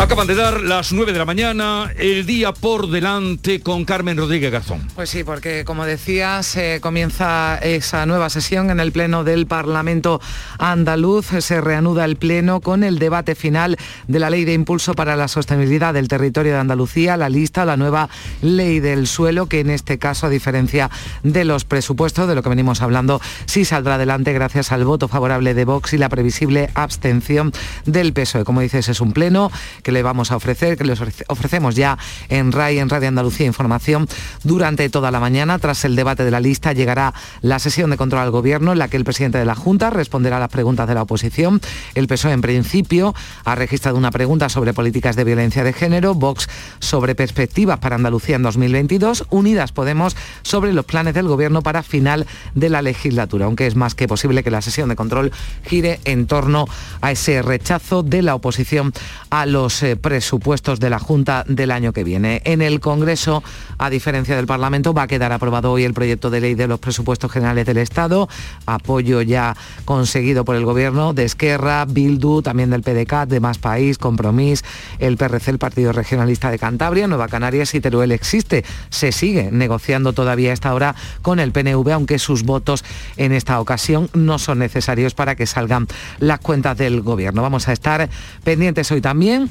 [0.00, 4.52] Acaban de dar las 9 de la mañana, el día por delante con Carmen Rodríguez
[4.52, 4.86] Garzón.
[4.94, 10.20] Pues sí, porque como decías, comienza esa nueva sesión en el Pleno del Parlamento
[10.60, 11.26] andaluz.
[11.40, 13.76] Se reanuda el Pleno con el debate final
[14.06, 17.76] de la Ley de Impulso para la Sostenibilidad del Territorio de Andalucía, la lista, la
[17.76, 18.08] nueva
[18.40, 20.90] Ley del Suelo, que en este caso, a diferencia
[21.24, 25.54] de los presupuestos, de lo que venimos hablando, sí saldrá adelante gracias al voto favorable
[25.54, 27.52] de Vox y la previsible abstención
[27.84, 28.44] del PSOE.
[28.44, 29.50] Como dices, es un Pleno
[29.82, 34.08] que le vamos a ofrecer, que les ofrecemos ya en RAI, en Radio Andalucía Información,
[34.44, 35.58] durante toda la mañana.
[35.58, 38.88] Tras el debate de la lista llegará la sesión de control al Gobierno, en la
[38.88, 41.60] que el presidente de la Junta responderá a las preguntas de la oposición.
[41.94, 43.14] El PSOE, en principio,
[43.44, 48.36] ha registrado una pregunta sobre políticas de violencia de género, Vox sobre perspectivas para Andalucía
[48.36, 53.66] en 2022, Unidas Podemos sobre los planes del Gobierno para final de la legislatura, aunque
[53.66, 55.32] es más que posible que la sesión de control
[55.64, 56.66] gire en torno
[57.00, 58.92] a ese rechazo de la oposición
[59.30, 62.42] a los eh, presupuestos de la Junta del año que viene.
[62.44, 63.42] En el Congreso,
[63.78, 66.78] a diferencia del Parlamento, va a quedar aprobado hoy el proyecto de ley de los
[66.78, 68.28] presupuestos generales del Estado,
[68.66, 73.98] apoyo ya conseguido por el Gobierno de Esquerra, Bildu, también del PDCAT, de Más País,
[73.98, 74.64] Compromís,
[74.98, 78.64] el PRC, el Partido Regionalista de Cantabria, Nueva Canarias y Teruel existe.
[78.90, 82.84] Se sigue negociando todavía a esta hora con el PNV, aunque sus votos
[83.16, 85.86] en esta ocasión no son necesarios para que salgan
[86.18, 87.42] las cuentas del Gobierno.
[87.42, 88.08] Vamos a estar
[88.44, 89.50] pendientes hoy también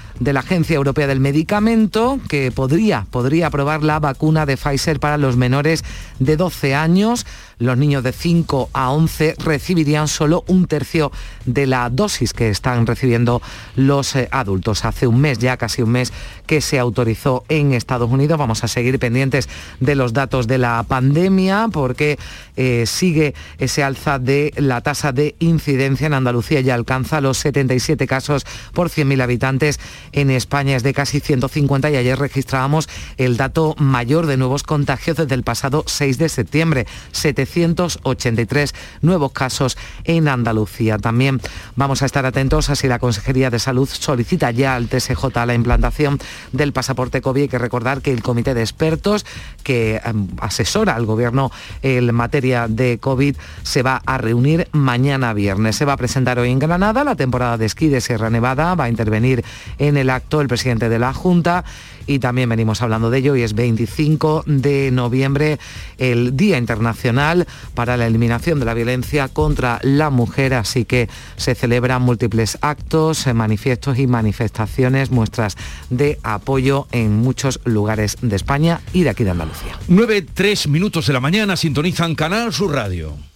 [0.21, 5.17] de la Agencia Europea del Medicamento, que podría, podría aprobar la vacuna de Pfizer para
[5.17, 5.83] los menores
[6.19, 7.25] de 12 años
[7.61, 11.11] los niños de 5 a 11 recibirían solo un tercio
[11.45, 13.39] de la dosis que están recibiendo
[13.75, 14.83] los eh, adultos.
[14.83, 16.11] Hace un mes, ya casi un mes,
[16.47, 18.39] que se autorizó en Estados Unidos.
[18.39, 19.47] Vamos a seguir pendientes
[19.79, 22.17] de los datos de la pandemia porque
[22.57, 28.07] eh, sigue ese alza de la tasa de incidencia en Andalucía ya alcanza los 77
[28.07, 29.79] casos por 100.000 habitantes.
[30.13, 35.17] En España es de casi 150 y ayer registrábamos el dato mayor de nuevos contagios
[35.17, 36.87] desde el pasado 6 de septiembre.
[37.11, 40.97] 383 nuevos casos en Andalucía.
[40.97, 41.41] También
[41.75, 45.53] vamos a estar atentos a si la Consejería de Salud solicita ya al TSJ la
[45.53, 46.19] implantación
[46.51, 47.43] del pasaporte COVID.
[47.43, 49.25] Hay que recordar que el comité de expertos
[49.63, 55.75] que em, asesora al Gobierno en materia de COVID se va a reunir mañana viernes.
[55.75, 58.75] Se va a presentar hoy en Granada la temporada de esquí de Sierra Nevada.
[58.75, 59.43] Va a intervenir
[59.77, 61.63] en el acto el presidente de la Junta
[62.07, 65.59] y también venimos hablando de ello y es 25 de noviembre
[65.97, 71.55] el Día Internacional para la Eliminación de la Violencia contra la Mujer, así que se
[71.55, 75.55] celebran múltiples actos, manifiestos y manifestaciones, muestras
[75.89, 79.77] de apoyo en muchos lugares de España y de aquí de Andalucía.
[79.87, 83.30] 9, 3 minutos de la mañana sintonizan Canal Sur Radio.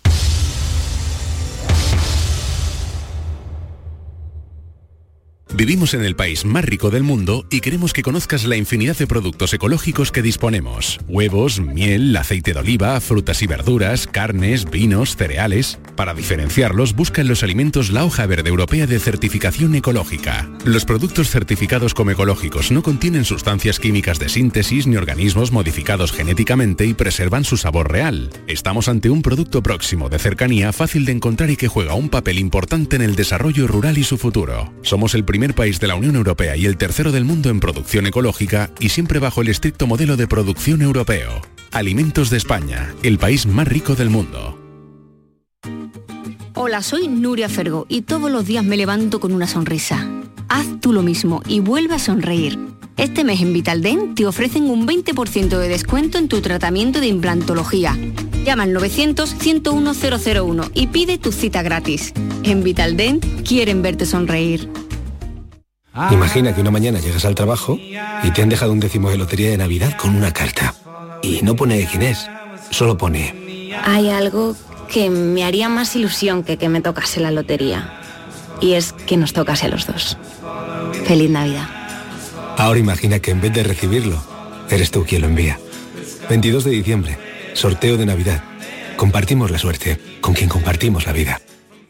[5.58, 9.08] Vivimos en el país más rico del mundo y queremos que conozcas la infinidad de
[9.08, 11.00] productos ecológicos que disponemos.
[11.08, 15.80] Huevos, miel, aceite de oliva, frutas y verduras, carnes, vinos, cereales.
[15.96, 20.50] Para diferenciarlos, busca en los alimentos la hoja verde europea de certificación ecológica.
[20.66, 26.86] Los productos certificados como ecológicos no contienen sustancias químicas de síntesis ni organismos modificados genéticamente
[26.86, 28.30] y preservan su sabor real.
[28.48, 32.40] Estamos ante un producto próximo, de cercanía, fácil de encontrar y que juega un papel
[32.40, 34.74] importante en el desarrollo rural y su futuro.
[34.82, 38.08] Somos el primer país de la Unión Europea y el tercero del mundo en producción
[38.08, 41.42] ecológica y siempre bajo el estricto modelo de producción europeo.
[41.72, 44.60] Alimentos de España, el país más rico del mundo.
[46.54, 50.10] Hola, soy Nuria Fergo y todos los días me levanto con una sonrisa.
[50.48, 52.58] Haz tú lo mismo y vuelve a sonreír.
[52.98, 57.98] Este mes en Vitaldent te ofrecen un 20% de descuento en tu tratamiento de implantología.
[58.46, 62.14] Llama al 900-101-001 y pide tu cita gratis.
[62.44, 64.70] En Vitaldent quieren verte sonreír.
[66.12, 69.50] Imagina que una mañana llegas al trabajo y te han dejado un décimo de lotería
[69.50, 70.76] de Navidad con una carta.
[71.22, 72.30] Y no pone quién es,
[72.70, 73.72] solo pone...
[73.84, 74.56] Hay algo
[74.92, 78.00] que me haría más ilusión que que me tocase la lotería.
[78.62, 80.18] Y es que nos tocase a los dos.
[81.06, 81.68] Feliz Navidad.
[82.58, 84.22] Ahora imagina que en vez de recibirlo,
[84.70, 85.60] eres tú quien lo envía.
[86.30, 87.18] 22 de diciembre,
[87.54, 88.44] sorteo de Navidad.
[88.98, 91.42] Compartimos la suerte con quien compartimos la vida.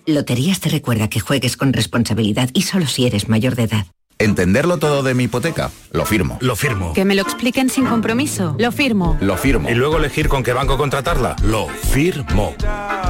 [0.06, 3.86] Loterías te recuerda que juegues con responsabilidad y solo si eres mayor de edad.
[4.18, 5.72] ¿Entenderlo todo de mi hipoteca?
[5.92, 6.38] Lo firmo.
[6.40, 6.94] Lo firmo.
[6.94, 8.56] Que me lo expliquen sin compromiso.
[8.58, 9.18] Lo firmo.
[9.20, 9.70] Lo firmo.
[9.70, 11.36] Y luego elegir con qué banco contratarla.
[11.44, 12.56] Lo firmo.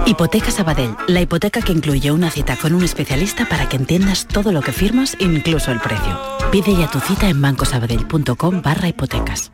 [0.07, 0.96] Hipoteca Sabadell.
[1.07, 4.72] La hipoteca que incluye una cita con un especialista para que entiendas todo lo que
[4.72, 6.19] firmas, incluso el precio.
[6.52, 9.52] Pide ya tu cita en bancosabadell.com barra hipotecas.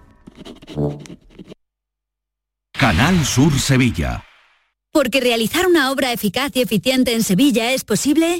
[2.71, 4.23] Canal Sur Sevilla.
[4.93, 8.39] Porque realizar una obra eficaz y eficiente en Sevilla es posible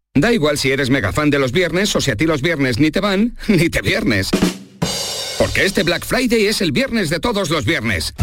[0.13, 2.79] Da igual si eres mega fan de los viernes o si a ti los viernes
[2.79, 4.29] ni te van, ni te viernes.
[5.37, 8.13] Porque este Black Friday es el viernes de todos los viernes.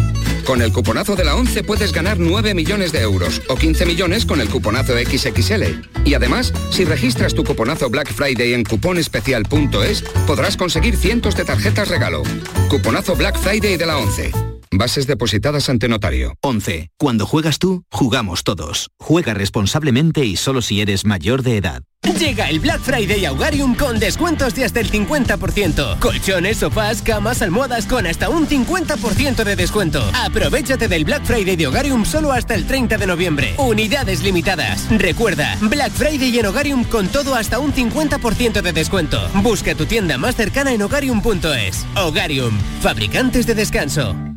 [0.44, 4.26] Con el cuponazo de la 11 puedes ganar 9 millones de euros o 15 millones
[4.26, 5.64] con el cuponazo XXL.
[6.05, 11.88] Y además, si registras tu cuponazo Black Friday en cuponespecial.es, podrás conseguir cientos de tarjetas
[11.88, 12.23] regalo.
[12.69, 14.57] Cuponazo Black Friday de la 11.
[14.70, 16.34] Bases depositadas ante notario.
[16.42, 16.90] 11.
[16.98, 18.90] Cuando juegas tú, jugamos todos.
[18.98, 21.82] Juega responsablemente y solo si eres mayor de edad.
[22.18, 25.98] Llega el Black Friday a Hogarium con descuentos de hasta el 50%.
[25.98, 30.02] Colchones, sofás, camas, almohadas con hasta un 50% de descuento.
[30.14, 33.54] Aprovechate del Black Friday de Hogarium solo hasta el 30 de noviembre.
[33.58, 34.86] Unidades limitadas.
[34.90, 39.20] Recuerda, Black Friday en Hogarium con todo hasta un 50% de descuento.
[39.42, 41.84] Busca tu tienda más cercana en hogarium.es.
[41.96, 44.27] Hogarium, fabricantes de descanso.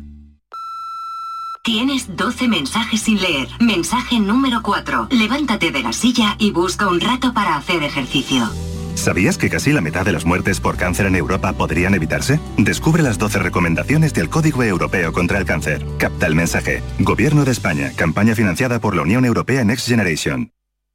[1.64, 3.46] Tienes 12 mensajes sin leer.
[3.60, 5.06] Mensaje número 4.
[5.12, 8.50] Levántate de la silla y busca un rato para hacer ejercicio.
[8.96, 12.40] ¿Sabías que casi la mitad de las muertes por cáncer en Europa podrían evitarse?
[12.58, 15.86] Descubre las 12 recomendaciones del Código Europeo contra el Cáncer.
[15.98, 16.82] Capta el mensaje.
[16.98, 17.92] Gobierno de España.
[17.94, 20.50] Campaña financiada por la Unión Europea Next Generation.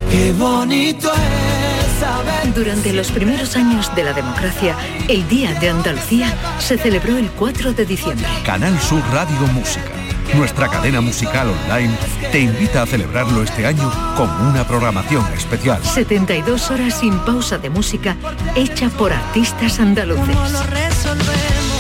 [0.10, 2.54] Qué bonito es saber.
[2.54, 4.76] Durante los primeros años de la democracia,
[5.08, 8.28] el Día de Andalucía se celebró el 4 de diciembre.
[8.44, 9.97] Canal Sur Radio Música
[10.36, 11.96] nuestra cadena musical online
[12.32, 15.84] te invita a celebrarlo este año con una programación especial.
[15.84, 18.16] 72 horas sin pausa de música
[18.56, 20.36] hecha por artistas andaluces.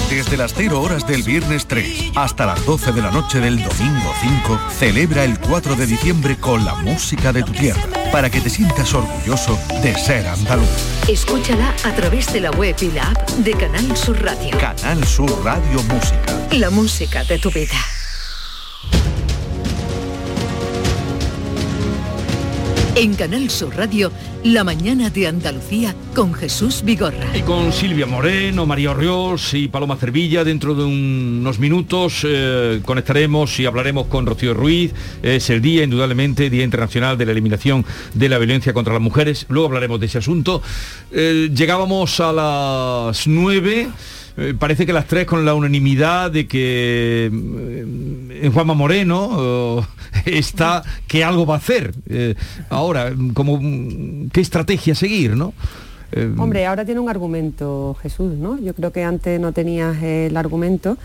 [0.09, 4.13] Desde las 0 horas del viernes 3 hasta las 12 de la noche del domingo
[4.21, 8.49] 5, celebra el 4 de diciembre con la música de tu tierra, para que te
[8.49, 10.67] sientas orgulloso de ser andaluz.
[11.09, 14.57] Escúchala a través de la web y la app de Canal Sur Radio.
[14.57, 16.47] Canal Sur Radio Música.
[16.51, 17.75] La música de tu vida.
[22.99, 24.11] En Canal Sur Radio,
[24.43, 27.37] la mañana de Andalucía con Jesús Vigorra.
[27.37, 33.59] Y con Silvia Moreno, María Orrios y Paloma Cervilla, dentro de unos minutos eh, conectaremos
[33.59, 34.95] y hablaremos con Rocío Ruiz.
[35.21, 37.85] Es el día, indudablemente, Día Internacional de la Eliminación
[38.15, 39.45] de la Violencia contra las Mujeres.
[39.47, 40.63] Luego hablaremos de ese asunto.
[41.11, 43.89] Eh, llegábamos a las nueve
[44.37, 49.83] eh, parece que las tres con la unanimidad de que en Juanma Moreno
[50.25, 51.93] está que algo va a hacer.
[52.07, 52.35] Eh,
[52.69, 53.59] ahora, como
[54.31, 55.53] qué estrategia seguir, ¿no?
[56.11, 58.59] Eh, Hombre, ahora tiene un argumento Jesús, ¿no?
[58.59, 60.97] Yo creo que antes no tenías el argumento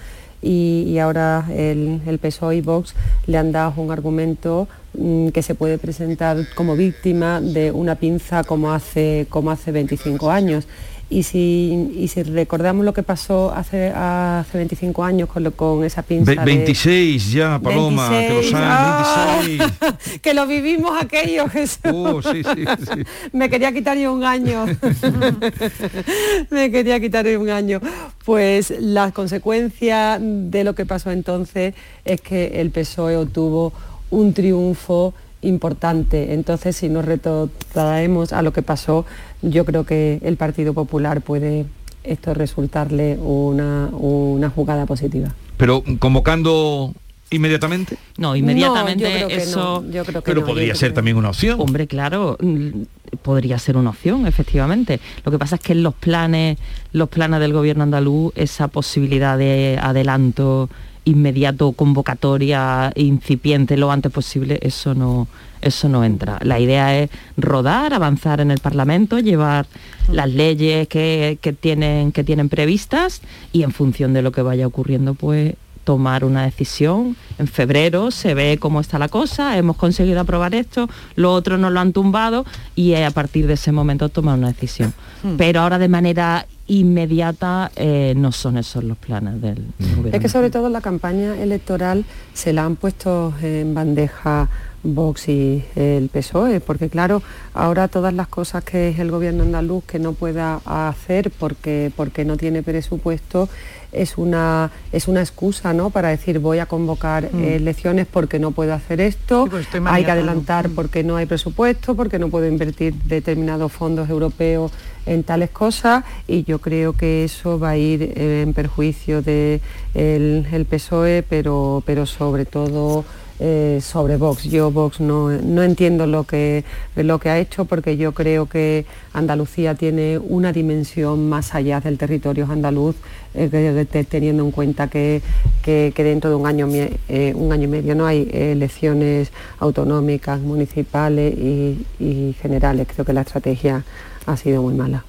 [0.42, 2.94] y, ahora el, el, PSOE y Vox
[3.26, 8.44] le han dado un argumento mm, que se puede presentar como víctima de una pinza
[8.44, 10.66] como hace, como hace 25 años.
[11.12, 16.02] Y si, si recordamos lo que pasó hace, hace 25 años con, lo, con esa
[16.02, 19.72] pinza 26 ya, Paloma, que lo saben, 26.
[19.82, 19.96] ¡Ah!
[20.22, 21.80] que lo vivimos aquello, Jesús.
[21.84, 23.02] Oh, sí, sí, sí.
[23.32, 24.64] Me quería quitar yo un año.
[26.50, 27.80] Me quería quitar yo un año.
[28.24, 31.74] Pues la consecuencia de lo que pasó entonces
[32.06, 33.74] es que el PSOE obtuvo
[34.08, 36.32] un triunfo importante.
[36.34, 39.04] Entonces, si nos retrotraemos a lo que pasó,
[39.42, 41.66] yo creo que el Partido Popular puede
[42.04, 45.28] esto resultarle una, una jugada positiva.
[45.56, 46.92] Pero convocando
[47.30, 47.96] inmediatamente?
[48.18, 49.84] No, inmediatamente eso...
[49.90, 51.60] yo creo que Pero no, podría yo ser creo- también una opción.
[51.60, 52.82] Hombre, claro, mm,
[53.22, 55.00] podría ser una opción, efectivamente.
[55.24, 56.58] Lo que pasa es que en los planes,
[56.92, 60.68] los planes del gobierno andaluz, esa posibilidad de adelanto
[61.04, 65.26] inmediato, convocatoria incipiente lo antes posible, eso no,
[65.60, 66.38] eso no entra.
[66.42, 69.66] La idea es rodar, avanzar en el Parlamento, llevar
[70.10, 74.66] las leyes que, que tienen, que tienen previstas y en función de lo que vaya
[74.66, 75.54] ocurriendo, pues
[75.84, 77.16] tomar una decisión.
[77.38, 81.72] En febrero se ve cómo está la cosa, hemos conseguido aprobar esto, lo otro nos
[81.72, 82.44] lo han tumbado
[82.74, 84.94] y a partir de ese momento tomar una decisión.
[85.22, 85.36] Hmm.
[85.36, 90.10] Pero ahora de manera inmediata eh, no son esos los planes del gobierno.
[90.12, 92.04] Es que sobre todo la campaña electoral
[92.34, 94.48] se la han puesto en bandeja
[94.82, 97.22] Vox y el PSOE, porque claro,
[97.54, 102.24] ahora todas las cosas que es el gobierno andaluz que no pueda hacer porque, porque
[102.24, 103.48] no tiene presupuesto,
[103.92, 105.90] es una, es una excusa ¿no?
[105.90, 107.44] para decir voy a convocar Mm.
[107.44, 111.94] eh, elecciones porque no puedo hacer esto, pues hay que adelantar porque no hay presupuesto,
[111.94, 114.72] porque no puedo invertir determinados fondos europeos
[115.06, 119.60] en tales cosas y yo creo que eso va a ir eh, en perjuicio de
[119.94, 123.04] el, PSOE, pero, pero sobre todo
[123.44, 124.44] eh, sobre Vox.
[124.44, 126.62] Yo Vox no, no entiendo lo que,
[126.94, 131.98] lo que ha hecho porque yo creo que Andalucía tiene una dimensión más allá del
[131.98, 132.94] territorio andaluz,
[133.34, 135.22] eh, teniendo en cuenta que,
[135.62, 141.34] que- dentro de un año, eh, un año y medio no hay elecciones autonómicas, municipales
[141.36, 142.86] y generales.
[142.94, 143.82] Creo que la estrategia
[144.26, 145.04] ha sido muy mala.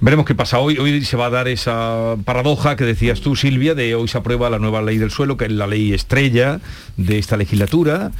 [0.00, 0.78] Veremos qué pasa hoy.
[0.78, 4.48] Hoy se va a dar esa paradoja que decías tú, Silvia, de hoy se aprueba
[4.48, 6.60] la nueva ley del suelo, que es la ley estrella
[6.96, 8.12] de esta legislatura,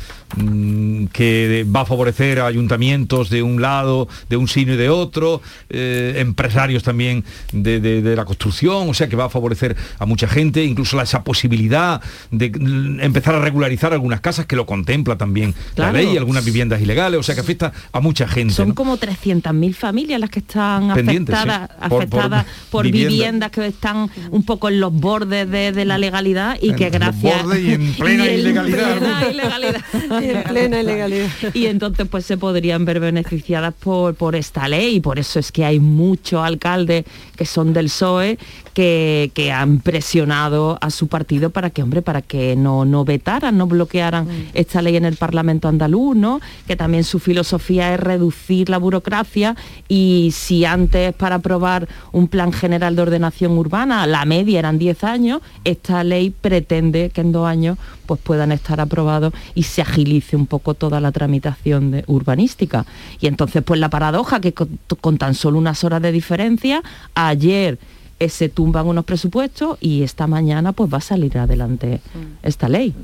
[1.13, 5.43] que va a favorecer a ayuntamientos de un lado, de un sino y de otro,
[5.69, 10.07] eh, empresarios también de, de- de la construcción, o sea que va a favorecer a
[10.07, 14.67] mucha gente, incluso la- esa posibilidad de mm, empezar a regularizar algunas casas que lo
[14.67, 15.93] contempla también Claro.
[15.93, 18.55] la ley, algunas viviendas ilegales, o sea que afecta a mucha gente.
[18.55, 18.75] Son ¿no?
[18.75, 21.77] como 300.000 familias las que están Pendientes, afectadas, sí.
[21.81, 23.09] Por- por afectadas por, vivienda.
[23.11, 26.85] viviendas que están un poco en los bordes de, de la legalidad y En que
[26.85, 28.99] los gracias bordes y en plena y en ilegalidad.
[28.99, 29.81] plena ilegalidad.
[30.23, 31.29] Y en plena ilegalidad.
[31.55, 35.53] y entonces pues se podrían ver beneficiadas por, por esta ley y por eso es
[35.53, 37.05] que hay muchos alcaldes
[37.37, 38.39] que son del PSOE
[38.75, 43.57] que, que han presionado a su partido para que, hombre, para que no, no vetaran,
[43.57, 46.41] no bloquearan esta ley en el Parlamento andaluz, ¿no?
[46.67, 49.57] Que también su filosofía es reducir la burocracia
[49.89, 55.05] y si antes para aprobar un plan general de ordenación urbana la media eran 10
[55.05, 60.10] años, esta ley pretende que en dos años pues puedan estar aprobados y se agilice
[60.33, 62.85] un poco toda la tramitación de- urbanística.
[63.21, 66.83] Y entonces pues la paradoja que con, con tan solo unas horas de diferencia,
[67.15, 67.79] ayer
[68.19, 72.01] eh, se tumban unos presupuestos y esta mañana pues va a salir adelante
[72.43, 72.95] esta ley.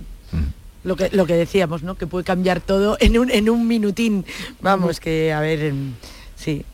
[0.84, 1.96] Lo que, lo que decíamos, ¿no?
[1.96, 4.24] Que puede cambiar todo en un, en un minutín.
[4.60, 5.92] Vamos, que a ver, em,
[6.36, 6.64] sí.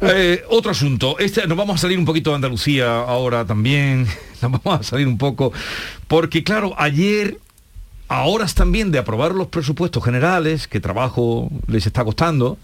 [0.00, 4.06] Eh, otro asunto, este, nos vamos a salir un poquito de Andalucía ahora también,
[4.42, 5.52] nos vamos a salir un poco,
[6.08, 7.38] porque claro, ayer,
[8.08, 12.58] a horas también de aprobar los presupuestos generales, que trabajo les está costando,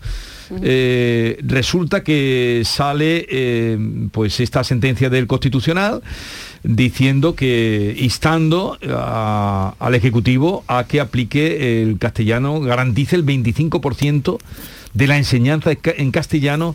[0.62, 3.78] eh, resulta que sale eh,
[4.10, 6.02] pues esta sentencia del Constitucional
[6.64, 14.38] diciendo que instando a- al Ejecutivo a que aplique el castellano, garantice el 25%
[14.92, 16.74] de la enseñanza en castellano.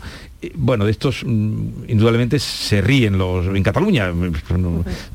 [0.55, 4.11] Bueno, de estos mm, indudablemente se ríen los en Cataluña.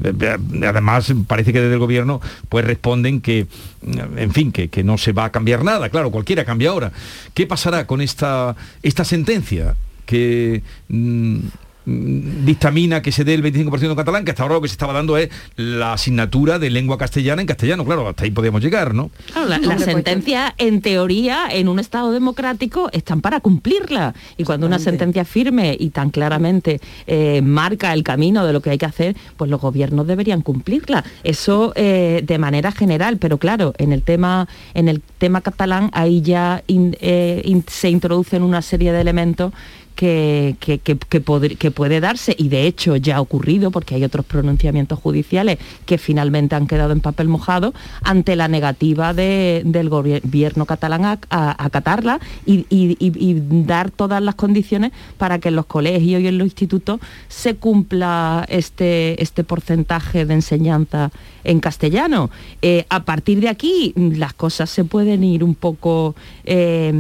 [0.05, 3.47] Eh, Además, parece que desde el gobierno pues responden que,
[3.83, 5.89] mm, en fin, que, que no se va a cambiar nada.
[5.89, 6.93] Claro, cualquiera cambia ahora.
[7.35, 11.39] ¿Qué pasará con esta, esta sentencia que mm,
[11.87, 14.93] dictamina que se dé el 25% en catalán, que hasta ahora lo que se estaba
[14.93, 17.85] dando es la asignatura de lengua castellana en castellano.
[17.85, 19.11] Claro, hasta ahí podíamos llegar, ¿no?
[19.33, 24.15] Claro, la- las sentencias, en teoría, en un Estado democrático, están para cumplirla.
[24.37, 28.71] Y cuando una sentencia firme y tan claramente eh, marca el camino de lo que
[28.71, 31.05] hay que hacer, pues los gobiernos deberían cumplirla.
[31.25, 36.21] Eso eh, de manera general, pero claro, en el tema, en el tema catalán, ahí
[36.23, 39.53] ya in- eh, in- se introducen una serie de elementos
[40.01, 44.99] que, que, que, puede darse y de hecho ya ha ocurrido porque hay otros pronunciamientos
[44.99, 51.05] judiciales que finalmente han quedado en papel mojado ante la negativa de- del gobierno catalán
[51.05, 56.29] a, a- acatarla y- y dar todas las condiciones para que en los colegios y
[56.29, 61.11] en los institutos se cumpla este, este porcentaje de enseñanza
[61.45, 62.31] en castellano.
[62.63, 66.93] Eh, a partir de aquí mm, las cosas se pueden ir un poco, eh,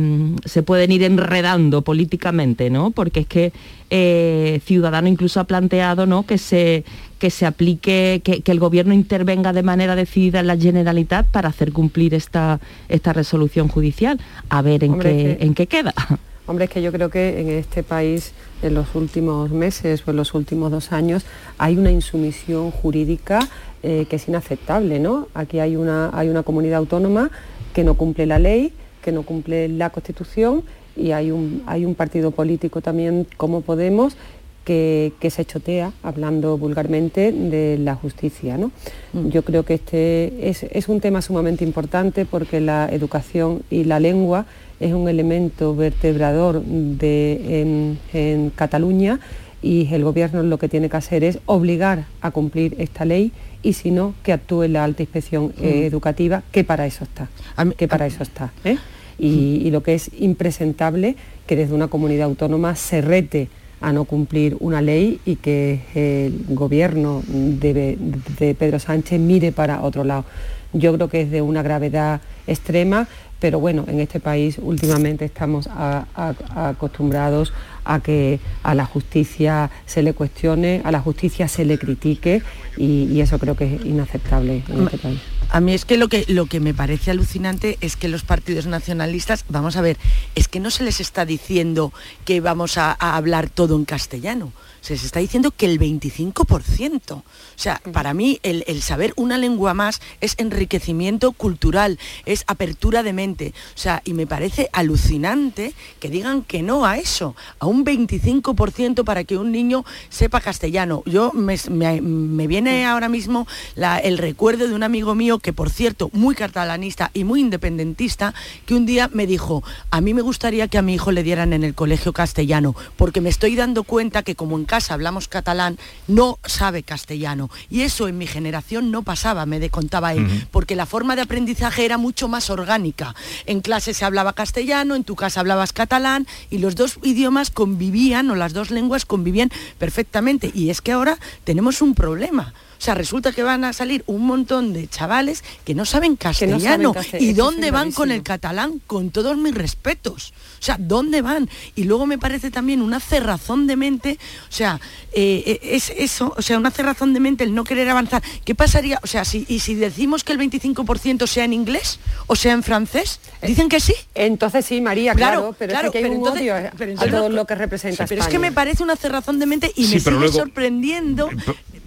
[0.44, 2.90] se pueden ir enredando políticamente, ¿no?
[2.90, 3.52] Porque es que
[3.90, 6.25] eh, Ciudadano incluso ha planteado ¿no?
[6.25, 6.85] que, se,
[7.18, 11.49] que se aplique, que, que el gobierno intervenga de manera decidida en la Generalitat para
[11.49, 14.20] hacer cumplir esta, esta resolución judicial.
[14.49, 15.92] A ver en, Hombre, qué, que- en qué queda.
[16.47, 18.32] Hombre, es que yo creo que en este país,
[18.62, 21.25] en los últimos meses o en los últimos dos años,
[21.59, 23.38] hay una insumisión jurídica
[23.83, 25.29] eh, que es inaceptable, ¿no?
[25.35, 27.31] Aquí hay una, hay una comunidad autónoma
[27.73, 28.73] que no cumple la ley,
[29.03, 30.63] que no cumple la Constitución
[30.97, 34.17] y hay un, hay un partido político también como Podemos
[34.65, 38.59] que, que se chotea, hablando vulgarmente, de la justicia.
[38.59, 38.71] ¿no?
[39.13, 44.01] Yo creo que este es, es un tema sumamente importante porque la educación y la
[44.01, 44.47] lengua
[44.79, 49.21] es un elemento vertebrador de, en, en Cataluña
[49.63, 53.73] y el gobierno lo que tiene que hacer es obligar a cumplir esta ley y
[53.75, 55.87] si no, que actúe la alta inspección eh, Mm.
[55.87, 57.29] educativa, que para eso está.
[57.76, 58.52] que para eso está.
[58.64, 58.79] ¿eh?
[59.19, 61.14] Y, y lo que es impresentable
[61.47, 63.49] que desde una comunidad autónoma se rete
[63.83, 67.97] a no cumplir una ley y que el gobierno de,
[68.38, 70.25] de Pedro Sánchez mire para otro lado.
[70.73, 73.09] Yo creo que es de una gravedad extrema,
[73.41, 77.53] pero bueno, en este país últimamente estamos a- a- acostumbrados
[77.85, 82.43] a que a la justicia se le cuestione, a la justicia se le critique
[82.77, 85.21] y, y eso creo que es inaceptable en este país.
[85.53, 88.67] A mí es que lo que lo que me parece alucinante es que los partidos
[88.67, 89.97] nacionalistas, vamos a ver,
[90.37, 91.93] es que no se les está diciendo
[92.25, 94.53] que vamos a, a hablar todo en castellano.
[94.81, 97.13] Se les está diciendo que el 25%.
[97.13, 97.23] O
[97.57, 103.13] sea, para mí el, el saber una lengua más es enriquecimiento cultural, es apertura de
[103.13, 103.53] mente.
[103.75, 109.05] O sea, y me parece alucinante que digan que no a eso, a un 25%
[109.05, 111.03] para que un niño sepa castellano.
[111.07, 115.53] Yo me, me- me viene ahora mismo la- el recuerdo de un amigo mío que,
[115.53, 118.35] por cierto, muy catalanista y muy independentista,
[118.67, 121.53] que un día me dijo, a mí me gustaría que a mi hijo le dieran
[121.53, 125.78] en el colegio castellano, porque me estoy dando cuenta que como en casa hablamos catalán,
[126.06, 127.50] no sabe castellano.
[127.68, 131.85] Y eso en mi generación no pasaba, me contaba él, porque la forma de aprendizaje
[131.85, 133.14] era mucho más orgánica.
[133.46, 138.30] En clase se hablaba castellano, en tu casa hablabas catalán y los dos idiomas convivían
[138.30, 140.50] o las dos lenguas convivían perfectamente.
[140.54, 142.54] Y es que ahora tenemos un problema.
[142.78, 146.59] O sea, resulta que van a salir un montón de chavales que no saben castellano.
[146.94, 148.80] castell- ¿Y dónde van con el catalán?
[148.87, 150.33] Con todos mis respetos.
[150.61, 151.49] O sea, ¿dónde van?
[151.75, 154.18] Y luego me parece también una cerrazón de mente,
[154.49, 154.79] o sea,
[155.12, 158.23] eh, eh, es eso, o sea, una cerrazón de mente el no querer avanzar.
[158.44, 159.01] ¿Qué pasaría?
[159.03, 162.62] O sea, si, y si decimos que el 25% sea en inglés o sea en
[162.62, 163.94] francés, dicen que sí.
[164.14, 167.55] Entonces sí, María, claro, pero es que hay un entonces- odio a- todo lo que
[167.55, 170.33] representa Pero es que me parece una cerrazón de mente y Sí, me sigue luego-
[170.38, 171.31] sorprendiendo.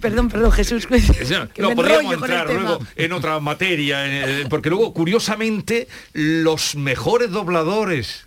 [0.00, 0.86] Perdón, perdón, Jesús.
[1.54, 2.60] que No, me podríamos enrollo con el entrar tema.
[2.60, 8.26] luego en otra materia, eh, porque luego, curiosamente, los mejores dobladores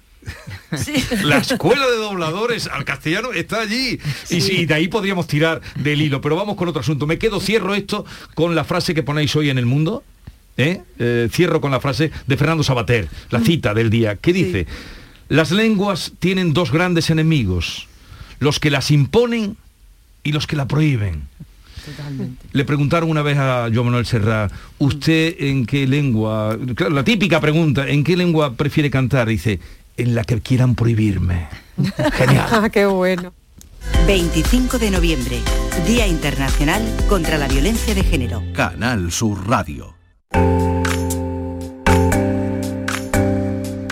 [1.24, 4.00] La escuela de dobladores al castellano está allí.
[4.30, 6.22] Y sí, de ahí podríamos tirar del hilo.
[6.22, 7.08] Pero vamos con otro asunto.
[7.08, 10.04] Me quedo, cierro esto con la frase que ponéis hoy en el mundo.
[10.58, 10.82] ¿eh?
[11.00, 14.68] Eh, cierro con la frase de Fernando Sabater, la cita del día, que dice,
[15.30, 17.88] las lenguas tienen dos grandes enemigos,
[18.40, 19.56] los que las imponen
[20.24, 21.28] y los que la prohíben.
[22.52, 26.58] Le preguntaron una vez a Joan Manuel Serra, ¿usted en qué lengua?
[26.76, 29.30] Claro, la típica pregunta, ¿en qué lengua prefiere cantar?
[29.30, 29.62] Dice,
[29.98, 31.48] en la que quieran prohibirme.
[32.14, 32.48] Genial.
[32.52, 33.34] Ah, qué bueno.
[34.06, 35.40] 25 de noviembre,
[35.86, 38.42] Día Internacional contra la Violencia de Género.
[38.54, 39.96] Canal Sur Radio.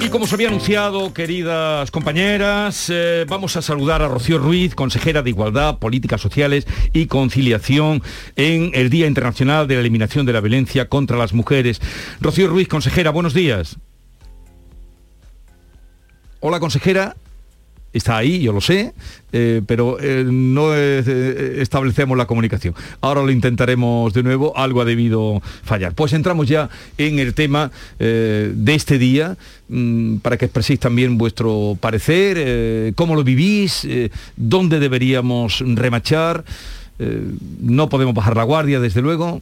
[0.02, 5.24] Y como os había anunciado, queridas compañeras, eh, vamos a saludar a Rocío Ruiz, consejera
[5.24, 8.04] de Igualdad, Políticas Sociales y Conciliación
[8.36, 11.82] en el Día Internacional de la Eliminación de la Violencia contra las Mujeres.
[12.22, 13.78] Rocío Ruiz, consejera, buenos días.
[16.48, 17.16] Hola, consejera.
[17.92, 18.94] Está ahí, yo lo sé,
[19.32, 22.76] eh, pero eh, no eh, establecemos la comunicación.
[23.02, 25.96] Ahora lo intentaremos de nuevo, algo ha debido fallar.
[25.96, 29.38] Pues entramos ya en el tema de este día,
[29.70, 33.88] mm, para que expreséis también vuestro parecer, cómo lo vivís,
[34.36, 36.46] dónde deberíamos remachar.
[37.60, 39.42] No podemos bajar la guardia, desde luego.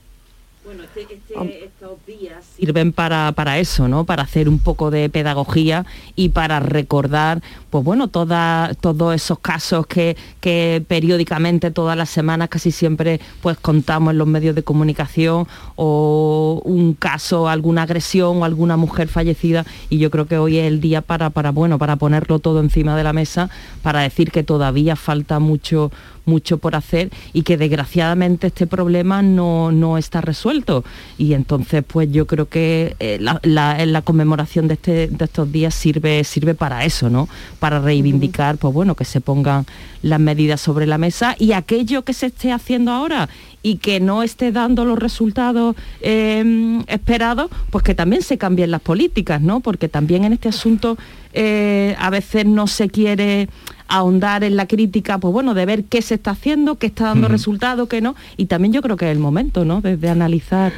[2.57, 4.05] Sirven para, para, eso, ¿no?
[4.05, 9.87] Para hacer un poco de pedagogía y para recordar, pues bueno, toda, todos esos casos
[9.87, 15.47] que, que, periódicamente, todas las semanas, casi siempre, pues contamos en los medios de comunicación
[15.75, 19.65] o un caso, alguna agresión o alguna mujer fallecida.
[19.89, 22.95] Y yo creo que hoy es el día para, para, bueno, para ponerlo todo encima
[22.95, 23.49] de la mesa,
[23.81, 25.91] para decir que todavía falta mucho
[26.25, 30.83] mucho por hacer y que desgraciadamente este problema no, no está resuelto.
[31.17, 33.39] Y entonces pues yo creo que eh, la,
[33.85, 37.29] la, conmemoración de, este, de estos días sirve, sirve para eso, ¿no?
[37.59, 39.65] Para reivindicar, pues bueno, que se pongan
[40.01, 43.29] las medidas sobre la mesa y aquello que se esté haciendo ahora
[43.61, 48.81] y que no esté dando los resultados eh, esperados, pues que también se cambien las
[48.81, 49.61] políticas, ¿no?
[49.61, 50.97] Porque también en este asunto
[51.33, 53.47] eh, a veces no se quiere
[53.87, 57.27] ahondar en la crítica, pues bueno, de ver qué se está haciendo, qué está dando
[57.27, 59.81] resultado, qué no, y también yo creo que es el momento, ¿no?
[59.81, 60.73] De, analizar.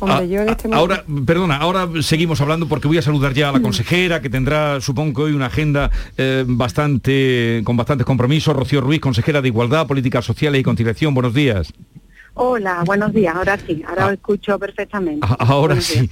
[0.00, 4.22] Ah, este ahora, perdona, ahora seguimos hablando porque voy a saludar ya a la consejera,
[4.22, 8.54] que tendrá, supongo que hoy una agenda eh, bastante, con bastantes compromisos.
[8.54, 11.12] Rocío Ruiz, consejera de Igualdad, Políticas Sociales y Conciliación.
[11.14, 11.72] Buenos días.
[12.34, 13.36] Hola, buenos días.
[13.36, 14.14] Ahora sí, ahora lo ah.
[14.14, 15.26] escucho perfectamente.
[15.28, 16.08] Ah, ahora sí.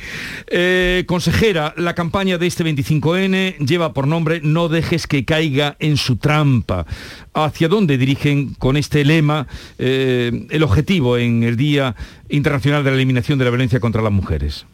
[0.52, 5.96] Eh, consejera, la campaña de este 25N lleva por nombre No dejes que caiga en
[5.96, 6.85] su trampa.
[7.33, 9.46] ¿Hacia dónde dirigen con este lema
[9.78, 11.94] eh, el objetivo en el Día
[12.28, 14.66] Internacional de la Eliminación de la Violencia contra las Mujeres?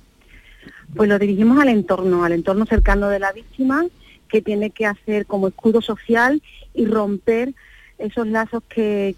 [0.96, 3.84] Pues lo dirigimos al entorno, al entorno cercano de la víctima,
[4.28, 6.42] que tiene que hacer como escudo social
[6.74, 7.54] y romper
[7.98, 9.14] esos lazos que,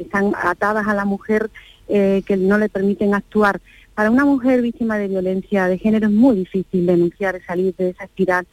[0.00, 1.50] están atadas a la mujer,
[1.88, 3.60] eh, que no le permiten actuar.
[3.94, 8.04] Para una mujer víctima de violencia de género es muy difícil denunciar salir de esa
[8.04, 8.46] espiral,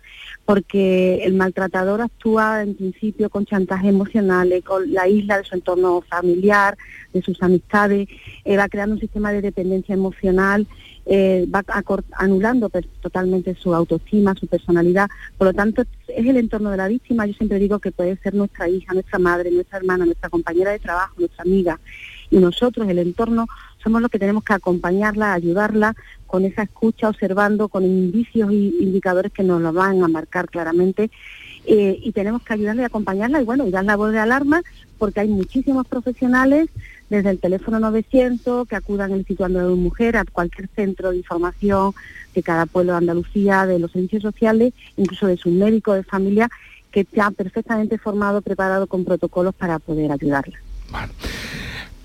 [0.43, 6.01] porque el maltratador actúa en principio con chantaje emocional, con la isla de su entorno
[6.01, 6.75] familiar,
[7.13, 8.07] de sus amistades,
[8.43, 10.65] eh, va creando un sistema de dependencia emocional
[11.05, 11.63] eh, va
[12.13, 12.69] anulando
[13.01, 15.09] totalmente su autoestima, su personalidad.
[15.37, 17.25] Por lo tanto, es el entorno de la víctima.
[17.25, 20.79] Yo siempre digo que puede ser nuestra hija, nuestra madre, nuestra hermana, nuestra compañera de
[20.79, 21.79] trabajo, nuestra amiga.
[22.31, 23.45] Y nosotros, el entorno,
[23.83, 29.31] somos los que tenemos que acompañarla, ayudarla con esa escucha, observando con indicios y indicadores
[29.31, 31.11] que nos lo van a marcar claramente.
[31.67, 34.61] Eh, y tenemos que ayudarle y acompañarla y bueno, y dar la voz de alarma
[34.97, 36.69] porque hay muchísimos profesionales
[37.09, 41.17] desde el teléfono 900 que acudan el situando de una mujer a cualquier centro de
[41.17, 41.93] información
[42.33, 46.49] de cada pueblo de Andalucía, de los servicios sociales, incluso de su médico de familia,
[46.91, 50.57] que está perfectamente formado, preparado con protocolos para poder ayudarla.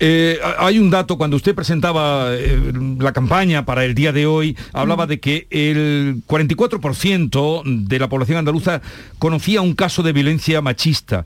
[0.03, 4.57] Eh, hay un dato, cuando usted presentaba eh, la campaña para el día de hoy,
[4.73, 8.81] hablaba de que el 44% de la población andaluza
[9.19, 11.23] conocía un caso de violencia machista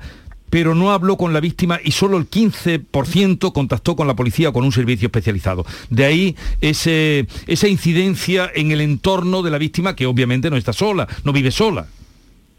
[0.50, 4.54] pero no habló con la víctima y solo el 15% contactó con la policía o
[4.54, 5.66] con un servicio especializado.
[5.90, 10.74] De ahí ese, esa incidencia en el entorno de la víctima que obviamente no está
[10.74, 11.88] sola, no vive sola.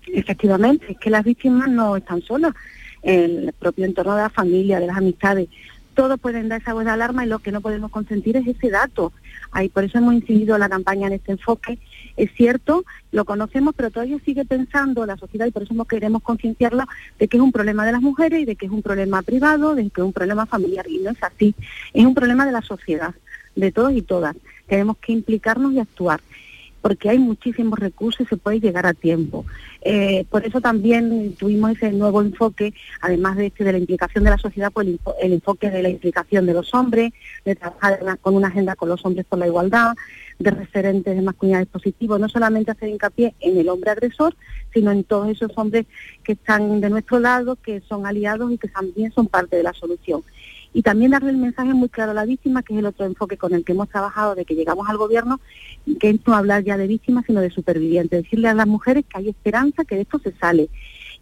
[0.06, 2.54] Efectivamente, es que las víctimas no están solas.
[3.02, 5.48] El propio entorno de la familia, de las amistades,
[5.96, 8.70] todos pueden dar esa voz de alarma y lo que no podemos consentir es ese
[8.70, 9.12] dato.
[9.50, 11.78] Ahí, por eso hemos incidido la campaña en este enfoque.
[12.16, 16.86] Es cierto, lo conocemos, pero todavía sigue pensando la sociedad y por eso queremos concienciarla
[17.18, 19.74] de que es un problema de las mujeres y de que es un problema privado,
[19.74, 20.86] de que es un problema familiar.
[20.88, 21.54] Y no es así,
[21.94, 23.14] es un problema de la sociedad,
[23.56, 24.36] de todos y todas.
[24.68, 26.20] Tenemos que implicarnos y actuar
[26.86, 29.44] porque hay muchísimos recursos y se puede llegar a tiempo.
[29.82, 34.30] Eh, por eso también tuvimos ese nuevo enfoque, además de este de la implicación de
[34.30, 34.86] la sociedad, pues
[35.20, 37.12] el, enfoque de la implicación de los hombres,
[37.44, 39.96] de trabajar con una agenda con los hombres por la igualdad,
[40.38, 44.36] de referentes de masculinidad positivos, no solamente hacer hincapié en el hombre agresor,
[44.72, 45.86] sino en todos esos hombres
[46.22, 49.72] que están de nuestro lado, que son aliados y que también son parte de la
[49.72, 50.22] solución
[50.76, 53.38] y también darle el mensaje muy claro a la víctima, que es el otro enfoque
[53.38, 55.40] con el que hemos trabajado de que llegamos al gobierno,
[55.98, 59.16] que es no hablar ya de víctimas, sino de supervivientes, decirle a las mujeres que
[59.16, 60.68] hay esperanza, que de esto se sale.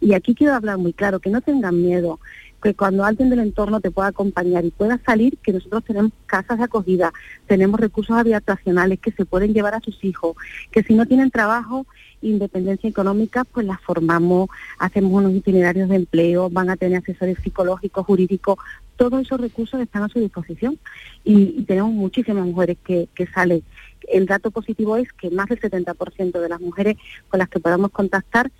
[0.01, 2.19] Y aquí quiero hablar muy claro, que no tengan miedo,
[2.61, 6.57] que cuando alguien del entorno te pueda acompañar y pueda salir, que nosotros tenemos casas
[6.57, 7.13] de acogida,
[7.47, 10.35] tenemos recursos habitacionales que se pueden llevar a sus hijos,
[10.71, 11.85] que si no tienen trabajo,
[12.21, 18.05] independencia económica, pues las formamos, hacemos unos itinerarios de empleo, van a tener asesores psicológicos,
[18.05, 18.57] jurídicos,
[18.95, 20.79] todos esos recursos están a su disposición
[21.23, 23.63] y, tenemos muchísimas mujeres que, salen.
[24.07, 27.91] El dato positivo es que más del 70% de las mujeres con las que podamos
[27.91, 28.51] contactar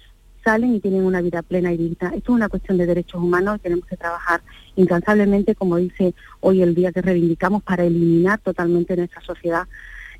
[0.43, 2.10] salen y tienen una vida plena y digna.
[2.15, 4.41] Esto es una cuestión de derechos humanos y tenemos que trabajar
[4.76, 9.67] incansablemente, como dice hoy el día que reivindicamos, para eliminar totalmente en nuestra sociedad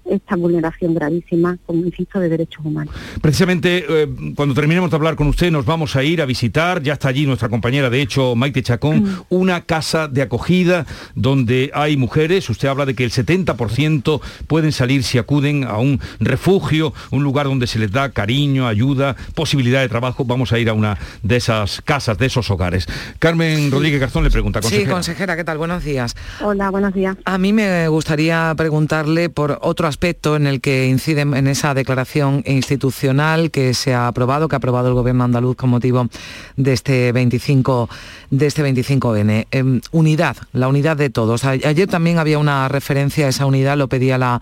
[0.10, 2.94] esta vulneración gravísima, como insisto, de derechos humanos.
[3.22, 6.94] Precisamente eh, cuando terminemos de hablar con usted nos vamos a ir a visitar, ya
[6.94, 9.22] está allí nuestra compañera de hecho Maite Chacón, Mm.
[9.30, 15.04] una casa de acogida donde hay mujeres, usted habla de que el 70% pueden salir
[15.04, 19.90] si acuden a un refugio, un lugar donde se les da cariño, ayuda, posibilidad de
[19.90, 22.88] trabajo, vamos a ir a una de esas casas, de esos hogares.
[23.20, 24.92] Carmen Rodríguez Garzón le pregunta, Sí, consejera.
[24.94, 25.58] consejera, ¿qué tal?
[25.58, 26.16] Buenos días.
[26.42, 27.18] Hola, buenos días.
[27.26, 32.44] A mí me gustaría preguntarle por otro aspecto en el que incide en esa declaración
[32.46, 36.10] institucional que se ha aprobado, que ha aprobado el gobierno andaluz con motivo
[36.58, 37.90] de este 25
[38.30, 39.48] de este 25N.
[39.52, 41.46] Em, unidad, la unidad de todos.
[41.46, 44.42] Ayer también había una referencia a esa unidad, lo pedía la,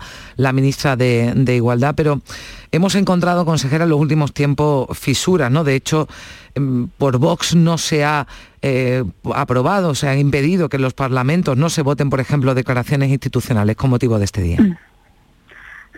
[0.53, 2.21] ministra de, Igualdad, pero
[2.71, 5.63] hemos encontrado, consejera, en los últimos tiempos fisuras, ¿no?
[5.63, 6.07] De hecho,
[6.55, 8.25] em, por Vox no se ha
[8.63, 9.03] eh,
[9.35, 13.75] aprobado, se ha impedido que en los parlamentos no se voten, por ejemplo, declaraciones institucionales
[13.75, 14.57] con motivo de este día.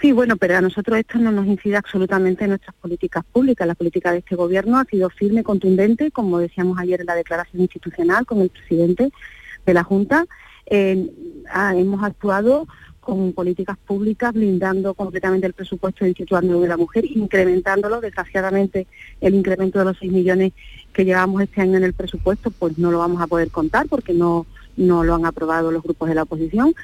[0.06, 3.66] Sí, bueno, pero a nosotros esto no nos incide absolutamente en nuestras políticas públicas.
[3.66, 7.64] La política de este gobierno ha sido firme, contundente, como decíamos ayer en la declaración
[7.64, 9.10] institucional con el presidente
[9.66, 10.28] de la Junta.
[11.50, 12.68] Ah, hemos actuado
[13.00, 18.00] con políticas públicas, blindando completamente el presupuesto del Instituto Andaluz de la Mujer, incrementándolo.
[18.00, 18.86] Desgraciadamente,
[19.22, 20.54] el incremento de los 6 millones
[20.94, 24.14] que llevamos este año en el presupuesto, pues no lo vamos a poder contar porque
[24.14, 24.46] no,
[24.78, 26.76] no lo han aprobado los grupos de la oposición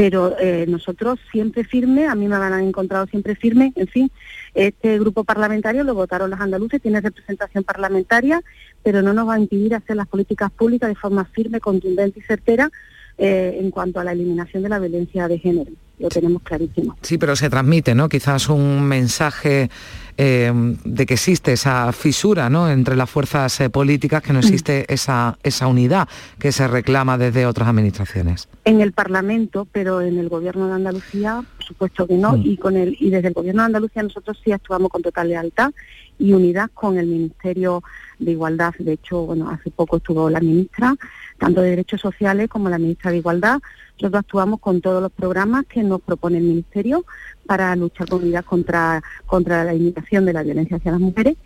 [0.00, 4.10] pero eh, nosotros siempre firme, a mí me han encontrado siempre firme, en fin,
[4.54, 8.40] este grupo parlamentario lo votaron los andaluces, tiene representación parlamentaria,
[8.82, 12.22] pero no nos va a impedir hacer las políticas públicas de forma firme, contundente y
[12.22, 12.70] certera
[13.18, 15.70] eh, en cuanto a la eliminación de la violencia de género.
[15.98, 16.96] Lo tenemos clarísimo.
[17.02, 18.08] Sí, pero se transmite, ¿no?
[18.08, 19.68] Quizás un mensaje
[20.16, 20.52] eh,
[20.84, 22.70] de que existe esa fisura, ¿no?
[22.70, 27.46] Entre las fuerzas eh, políticas, que no existe esa, esa unidad que se reclama desde
[27.46, 28.48] otras administraciones.
[28.64, 32.76] En el Parlamento, pero en el Gobierno de Andalucía, por supuesto que no, y con
[32.76, 35.72] el y desde el Gobierno de Andalucía nosotros sí actuamos con total lealtad
[36.20, 37.82] y unidad con el Ministerio
[38.20, 38.72] de Igualdad.
[38.78, 40.94] De hecho, bueno, hace poco estuvo la ministra,
[41.38, 43.58] tanto de Derechos Sociales como la ministra de Igualdad.
[44.00, 47.04] Nosotros actuamos con todos los programas que nos propone el Ministerio
[47.46, 51.36] para luchar con unidad contra, contra la eliminación de la violencia hacia las mujeres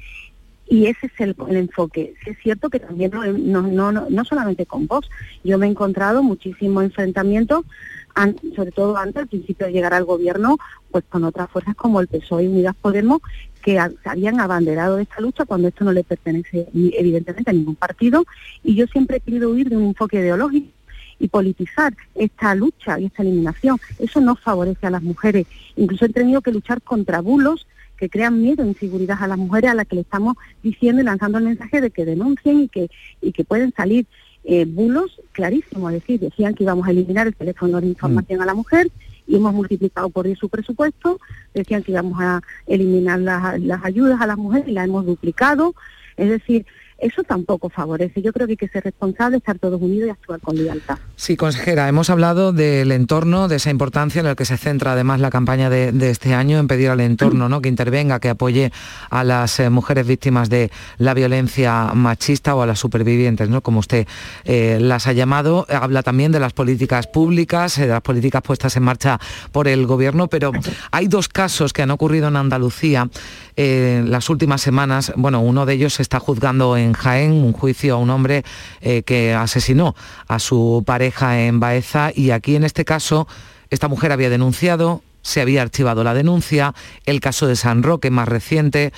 [0.66, 2.14] y ese es el, el enfoque.
[2.24, 5.08] Sí es cierto que también no, no, no, no- solamente con Vox,
[5.44, 7.64] yo me he encontrado muchísimos enfrentamientos,
[8.54, 10.58] sobre todo antes, al principio de llegar al gobierno,
[10.90, 13.20] pues con otras fuerzas como el PSOE y Unidas Podemos,
[13.62, 18.24] que habían abanderado de esta lucha cuando esto no le pertenece evidentemente a ningún partido,
[18.62, 20.68] y yo siempre he querido huir de un enfoque ideológico
[21.18, 23.78] y politizar esta lucha y esta eliminación.
[23.98, 25.46] Eso no favorece a las mujeres.
[25.76, 29.70] Incluso he tenido que luchar contra bulos que crean miedo e inseguridad a las mujeres
[29.70, 32.90] a las que le estamos diciendo y lanzando el mensaje de que denuncien y que,
[33.22, 34.06] y que pueden salir
[34.44, 35.92] eh, bulos clarísimos.
[35.92, 38.90] Es decir, decían que íbamos a eliminar el teléfono de información a la mujer
[39.26, 41.18] y hemos multiplicado por 10 su presupuesto.
[41.54, 45.74] Decían que íbamos a eliminar las, las ayudas a las mujeres y las hemos duplicado.
[46.16, 46.66] Es decir,
[47.04, 48.22] eso tampoco favorece.
[48.22, 50.98] Yo creo que hay que ser responsable, estar todos unidos y actuar con lealtad.
[51.16, 55.20] Sí, consejera, hemos hablado del entorno, de esa importancia en la que se centra además
[55.20, 57.60] la campaña de, este año en pedir al entorno ¿no?
[57.60, 58.72] que intervenga, que apoye
[59.10, 63.60] a las eh, mujeres víctimas de la violencia machista o a las supervivientes, ¿no?
[63.60, 64.06] como usted
[64.44, 65.66] eh, las ha llamado.
[65.68, 69.20] Habla también de las políticas públicas, eh, de las políticas puestas en marcha
[69.52, 70.52] por el gobierno, pero
[70.90, 73.10] hay dos casos que han ocurrido en Andalucía
[73.56, 75.12] eh, las últimas semanas.
[75.16, 78.44] Bueno, uno de ellos se está juzgando en Jaén, un juicio a un hombre
[78.80, 79.94] eh, que asesinó
[80.28, 83.26] a su pareja en Baeza y aquí en este caso
[83.70, 86.74] esta mujer había denunciado, se había archivado la denuncia,
[87.06, 88.92] el caso de San Roque más reciente,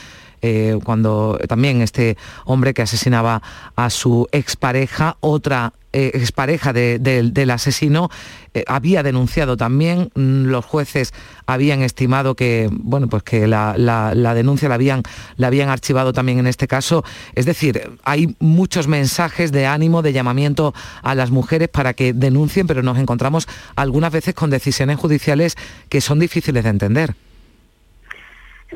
[0.47, 3.43] eh, cuando también este hombre que asesinaba
[3.75, 8.11] a su expareja, otra eh, expareja de- de- del asesino,
[8.53, 11.15] eh, había denunciado también, mm, los jueces
[11.47, 15.03] habían estimado que, bueno, pues que la, la- la denuncia la habían,
[15.39, 17.03] la habían archivado también en este caso.
[17.35, 22.67] Es decir, hay muchos mensajes de ánimo, de llamamiento a las mujeres para que denuncien,
[22.67, 25.57] pero nos encontramos algunas veces con decisiones judiciales
[25.89, 27.15] que son difíciles de entender.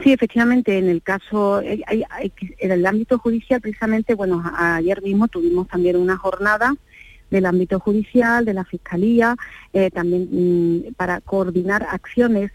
[0.03, 5.66] Sí, efectivamente, en el caso, que- en el ámbito judicial, precisamente, bueno, ayer mismo tuvimos
[5.68, 6.74] también una jornada
[7.31, 9.37] del ámbito judicial, de la Fiscalía,
[9.72, 12.50] eh, también mm, para coordinar acciones.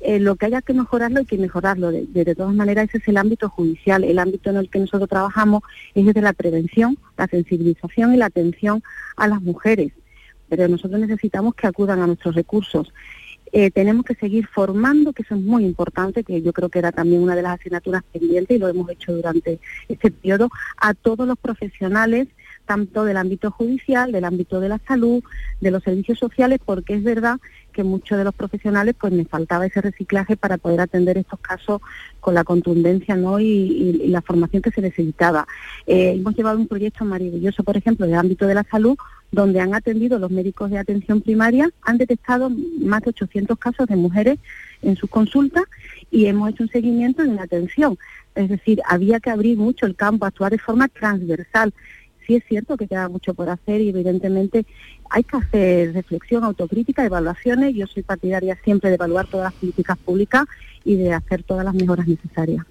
[0.00, 1.90] Eh, lo que haya que mejorarlo hay que mejorarlo.
[1.90, 4.04] De- de todas maneras, ese es el ámbito judicial.
[4.04, 5.62] El ámbito en el que nosotros trabajamos
[5.94, 8.82] es desde la prevención, la sensibilización y la atención
[9.16, 9.92] a las mujeres.
[10.50, 12.92] Pero nosotros necesitamos que acudan a nuestros recursos.
[13.56, 16.90] Eh, tenemos que seguir formando, que eso es muy importante, que yo creo que era
[16.90, 21.24] también una de las asignaturas pendientes y lo hemos hecho durante este periodo, a todos
[21.24, 22.26] los profesionales
[22.66, 25.22] tanto del ámbito judicial, del ámbito de la salud,
[25.60, 27.38] de los servicios sociales, porque es verdad
[27.72, 31.80] que muchos de los profesionales pues me faltaba ese reciclaje para poder atender estos casos
[32.20, 33.38] con la contundencia ¿no?
[33.38, 35.46] y, la formación que se necesitaba.
[35.86, 38.96] Eh, hemos llevado un proyecto maravilloso, por ejemplo, del ámbito de la salud,
[39.34, 43.96] donde han atendido los médicos de atención primaria, han detectado más de 800 casos de
[43.96, 44.38] mujeres
[44.82, 45.64] en sus consultas
[46.10, 47.98] y hemos hecho un seguimiento en la atención.
[48.34, 51.72] Es decir, había que abrir mucho el campo, actuar de forma transversal
[52.26, 54.66] sí es cierto que queda mucho por hacer y evidentemente
[55.10, 57.74] hay que hacer reflexión, autocrítica, evaluaciones.
[57.74, 60.44] Yo soy partidaria siempre de evaluar todas las políticas públicas
[60.84, 62.64] y de hacer todas las mejoras necesarias.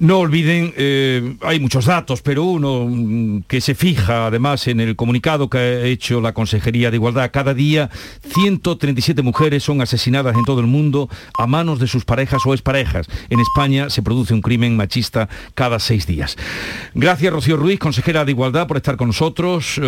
[0.00, 4.94] No olviden, eh, hay muchos datos, pero uno mm, que se fija además en el
[4.94, 7.30] comunicado que ha hecho la Consejería de Igualdad.
[7.32, 7.90] Cada día
[8.32, 13.06] 137 mujeres son asesinadas en todo el mundo a manos de sus parejas o exparejas.
[13.28, 16.36] En España se produce un crimen machista cada seis días.
[16.94, 19.80] Gracias Rocío Ruiz, consejera de Igualdad, por estar con nosotros.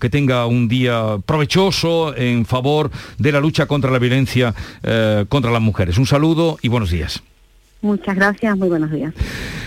[0.00, 5.50] que tenga un día provechoso en favor de la lucha contra la violencia eh, contra
[5.50, 5.98] las mujeres.
[5.98, 7.22] Un saludo y buenos días.
[7.84, 9.12] Muchas gracias, muy buenos días.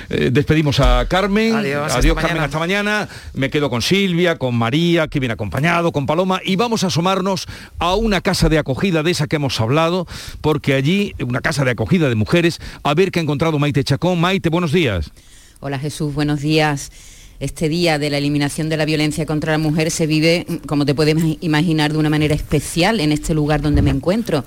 [0.09, 1.53] Eh, despedimos a Carmen.
[1.53, 3.07] Adiós, Carmen, hasta mañana.
[3.35, 7.45] Me quedo con Silvia, con María, que viene acompañado, con Paloma, y vamos a asomarnos
[7.77, 10.07] a una casa de acogida de esa que hemos hablado,
[10.41, 14.19] porque allí, una casa de acogida de mujeres, a ver qué ha encontrado Maite Chacón.
[14.19, 15.11] Maite, buenos días.
[15.59, 16.91] Hola Jesús, buenos días.
[17.39, 20.95] Este día de la eliminación de la violencia contra la mujer se vive, como te
[20.95, 24.43] puedes imaginar, de una manera especial en este lugar donde me encuentro.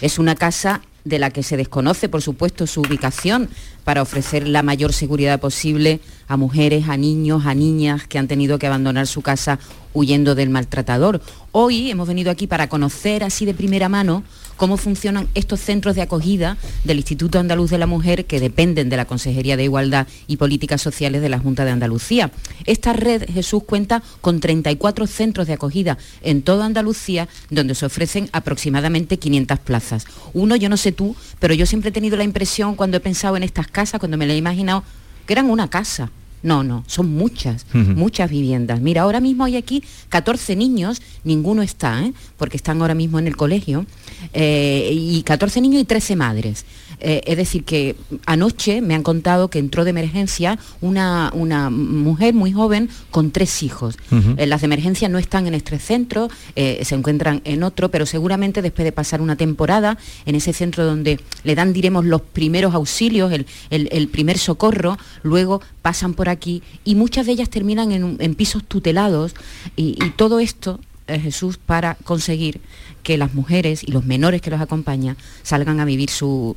[0.00, 3.48] Es una casa de la que se desconoce, por supuesto, su ubicación
[3.84, 8.58] para ofrecer la mayor seguridad posible a mujeres, a niños, a niñas que han tenido
[8.58, 9.58] que abandonar su casa
[9.92, 11.20] huyendo del maltratador.
[11.50, 14.24] Hoy hemos venido aquí para conocer así de primera mano
[14.56, 18.96] cómo funcionan estos centros de acogida del Instituto Andaluz de la Mujer que dependen de
[18.96, 22.30] la Consejería de Igualdad y Políticas Sociales de la Junta de Andalucía.
[22.64, 28.28] Esta red, Jesús, cuenta con 34 centros de acogida en toda Andalucía donde se ofrecen
[28.32, 30.06] aproximadamente 500 plazas.
[30.32, 33.36] Uno, yo no sé tú, pero yo siempre he tenido la impresión cuando he pensado
[33.36, 34.84] en estas casas, cuando me la he imaginado,
[35.26, 36.10] que eran una casa
[36.42, 38.80] no, no, son muchas, muchas viviendas.
[38.80, 42.12] Mira, ahora mismo hay aquí 14 niños, ninguno está, ¿eh?
[42.36, 43.86] porque están ahora mismo en el colegio,
[44.32, 46.64] eh, y 14 niños y 13 madres.
[47.04, 52.34] Eh, es decir, que anoche me han contado que entró de emergencia una, una mujer
[52.34, 53.96] muy joven con tres hijos.
[54.36, 58.84] las de emergencia no están en este centro, se encuentran en otro, pero seguramente después
[58.84, 63.32] de pasar una temporada en ese centro donde le dan, diremos, los primeros auxilios,
[63.70, 69.34] el, primer socorro, luego pasan por aquí y muchas de ellas terminan en, pisos tutelados
[69.76, 72.60] y, todo esto, es eh, Jesús, para conseguir
[73.02, 76.56] que las mujeres y los menores que los acompañan salgan a vivir su,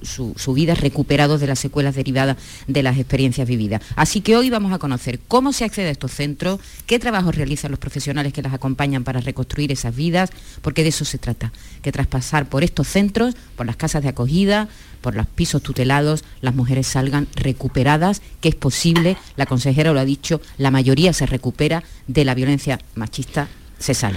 [0.53, 2.37] vida recuperados de las secuelas derivadas
[2.67, 3.81] de las experiencias vividas.
[3.95, 7.71] Así que hoy vamos a conocer cómo se accede a estos centros, qué trabajos realizan
[7.71, 10.29] los profesionales que las acompañan para reconstruir esas vidas,
[10.61, 14.09] porque de eso se trata, que tras pasar por estos centros, por las casas de
[14.09, 14.69] acogida,
[15.01, 20.05] por los pisos tutelados, las mujeres salgan recuperadas, que es posible, la consejera lo ha
[20.05, 23.47] dicho, la mayoría se recupera de la violencia machista,
[23.79, 24.15] se.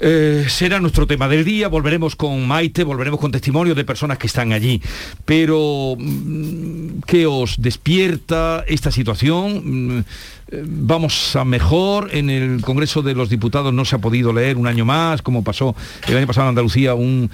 [0.00, 4.28] Eh, será nuestro tema del día, volveremos con Maite, volveremos con testimonios de personas que
[4.28, 4.80] están allí.
[5.24, 10.04] Pero, mm, ¿qué os despierta esta situación?
[10.50, 12.08] Vamos a mejor.
[12.12, 15.44] En el Congreso de los Diputados no se ha podido leer un año más, como
[15.44, 17.30] pasó el año pasado en Andalucía, un,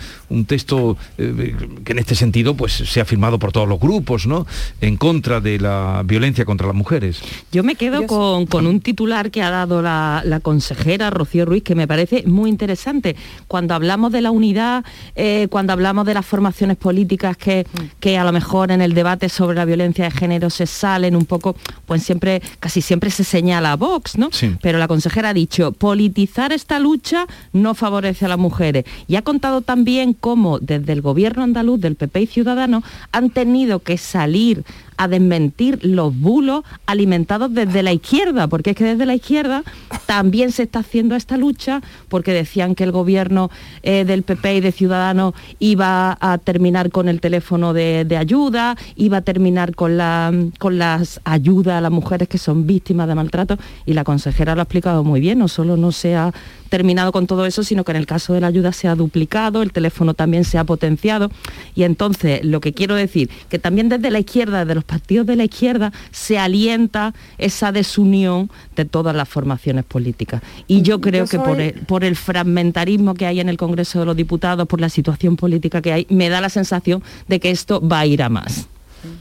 [0.46, 4.46] texto eh, que en este sentido pues, se ha firmado por todos los grupos, ¿no?
[4.80, 7.20] En contra de la violencia contra las mujeres.
[7.52, 11.86] Yo me quedo con, un titular que ha dado la, consejera Rocío Ruiz, que me
[11.86, 13.14] parece muy interesante.
[13.46, 17.64] Cuando hablamos de la unidad, eh, cuando hablamos de las formaciones políticas que,
[18.00, 21.26] que a lo mejor en el debate sobre la violencia de género se salen un
[21.26, 24.30] poco, pues siempre, casi siempre se señala a Vox, ¿no?
[24.60, 28.84] Pero la consejera ha dicho, politizar esta lucha no favorece a las mujeres.
[29.06, 33.80] Y ha contado también cómo desde el gobierno andaluz, del PP y Ciudadanos, han tenido
[33.80, 34.64] que salir
[34.96, 39.62] a desmentir los bulos alimentados desde la izquierda, porque es que desde la izquierda
[40.06, 43.50] también se está haciendo esta lucha, porque decían que el gobierno
[43.82, 49.18] eh, del PP y de Ciudadanos iba a terminar con el teléfono de, ayuda, iba
[49.18, 53.58] a terminar con, la, con las ayudas a las mujeres que son víctimas de maltrato,
[53.86, 56.32] y la consejera lo ha explicado muy bien, no solo no se ha
[56.68, 59.62] terminado con todo eso, sino que en el caso de la ayuda se ha duplicado,
[59.62, 61.30] el teléfono también se ha potenciado,
[61.74, 65.36] y entonces lo que quiero decir, que también desde la izquierda, desde los partidos de
[65.36, 70.42] la izquierda se alienta esa desunión de todas las formaciones políticas.
[70.66, 74.06] Y yo creo que por el, por el fragmentarismo que hay en el Congreso de
[74.06, 77.86] los Diputados, por la situación política que hay, me da la sensación de que esto
[77.86, 78.68] va a ir a más.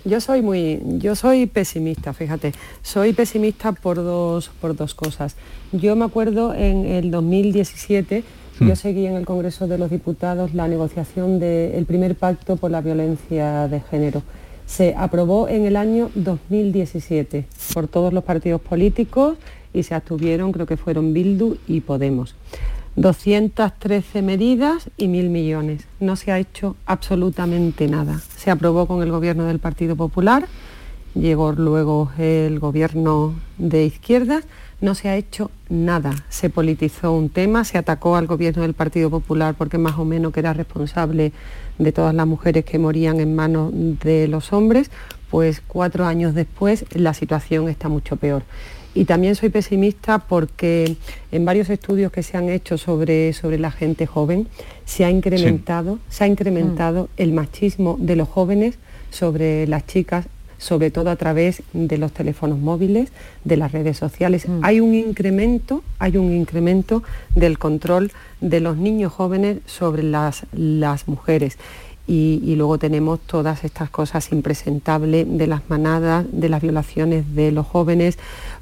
[0.06, 2.54] Yo soy muy, yo soy pesimista, fíjate.
[2.82, 5.36] Soy pesimista por dos, por dos cosas.
[5.73, 8.23] Yo me acuerdo en el 2017
[8.60, 12.82] yo seguí en el Congreso de los Diputados la negociación del primer pacto por la
[12.82, 14.22] violencia de género.
[14.74, 17.45] Se aprobó en el año 2017
[17.76, 19.38] por todos los partidos políticos
[19.71, 22.34] y se abstuvieron, creo que fueron Bildu y Podemos.
[22.95, 25.86] 213 medidas y mil millones.
[25.99, 28.19] No se ha hecho absolutamente nada.
[28.36, 30.47] Se aprobó con el gobierno del Partido Popular,
[31.16, 34.45] llegó luego el gobierno de izquierdas,
[34.82, 36.14] no se ha hecho nada.
[36.30, 40.34] Se politizó un tema, se atacó al gobierno del Partido Popular porque más o menos
[40.34, 41.32] que era responsable
[41.78, 44.91] de todas las mujeres que morían en manos de los hombres,
[45.30, 48.43] pues cuatro años después la situación está mucho peor.
[48.95, 50.97] Y también soy pesimista porque
[51.32, 54.47] en varios estudios que se han hecho sobre, sobre la gente joven
[54.86, 58.78] se ha incrementado, se ha incrementado el machismo de los jóvenes
[59.09, 60.28] sobre las chicas
[60.64, 63.11] sobre todo a través de los teléfonos móviles,
[63.43, 64.47] de las redes sociales.
[64.61, 67.03] Hay un incremento, hay un incremento
[67.36, 71.57] del control de los niños jóvenes sobre las, las mujeres.
[72.05, 77.66] Y, luego tenemos todas estas cosas impresentables de las manadas, de las violaciones de los
[77.66, 78.18] jóvenes,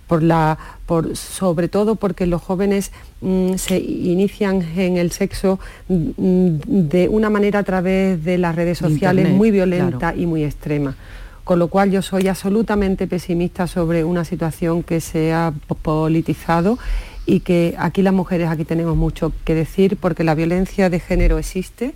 [0.08, 2.92] por la, por, sobre todo porque los jóvenes
[3.22, 8.78] mm, se inician en el sexo mm, de una manera a través de las redes
[8.78, 10.96] sociales muy violenta y muy extrema.
[11.44, 16.78] Con lo cual yo soy absolutamente pesimista sobre una situación que se ha politizado
[17.26, 21.38] y que aquí las mujeres aquí tenemos mucho que decir porque la violencia de género
[21.38, 21.94] existe,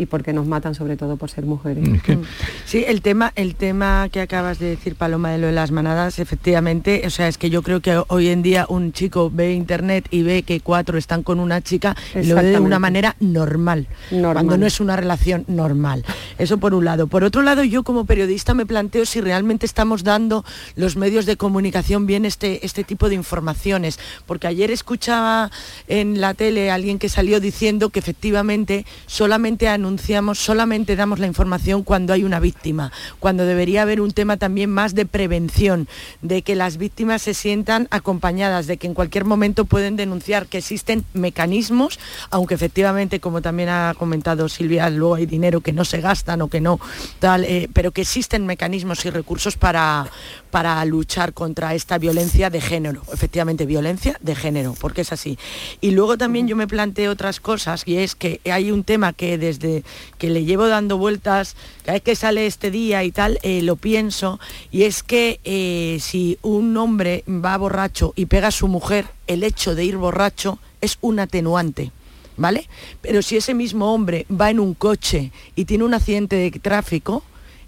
[0.00, 1.86] y porque nos matan sobre todo por ser mujeres.
[2.64, 6.18] Sí, el tema, el tema que acabas de decir, Paloma, de lo de las manadas,
[6.18, 10.06] efectivamente, o sea, es que yo creo que hoy en día un chico ve internet
[10.10, 13.88] y ve que cuatro están con una chica y lo ve de una manera normal,
[14.10, 16.02] normal, cuando no es una relación normal.
[16.38, 17.06] Eso por un lado.
[17.06, 20.46] Por otro lado, yo como periodista me planteo si realmente estamos dando
[20.76, 25.50] los medios de comunicación bien este, este tipo de informaciones, porque ayer escuchaba
[25.88, 31.18] en la tele a alguien que salió diciendo que efectivamente solamente han anunciamos, solamente damos
[31.18, 35.88] la información cuando hay una víctima, cuando debería haber un tema también más de prevención,
[36.22, 40.58] de que las víctimas se sientan acompañadas, de que en cualquier momento pueden denunciar que
[40.58, 41.98] existen mecanismos,
[42.30, 46.48] aunque efectivamente, como también ha comentado Silvia, luego hay dinero que no se gastan o
[46.48, 46.78] que no,
[47.18, 50.06] tal, eh, pero que existen mecanismos y recursos para,
[50.52, 55.36] para luchar contra esta violencia de género, efectivamente violencia de género, porque es así.
[55.80, 59.36] Y luego también yo me planteo otras cosas y es que hay un tema que
[59.36, 59.69] desde
[60.18, 63.76] que le llevo dando vueltas, cada vez que sale este día y tal, eh, lo
[63.76, 64.40] pienso,
[64.70, 69.42] y es que eh, si un hombre va borracho y pega a su mujer, el
[69.42, 71.92] hecho de ir borracho es un atenuante.
[72.36, 72.68] ¿Vale?
[73.02, 77.22] Pero si ese mismo hombre va en un coche y tiene un accidente de tráfico,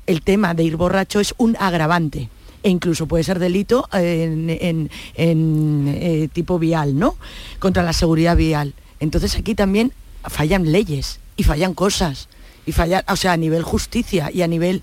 [0.06, 2.30] el tema de ir borracho es un agravante
[2.62, 7.16] e incluso puede ser delito en, eh, tipo vial, ¿no?
[7.58, 8.74] Contra la seguridad vial.
[9.00, 9.92] Entonces aquí también
[10.22, 12.28] fallan leyes y fallan cosas.
[12.66, 14.82] Y fallan, o sea, a nivel justicia y a nivel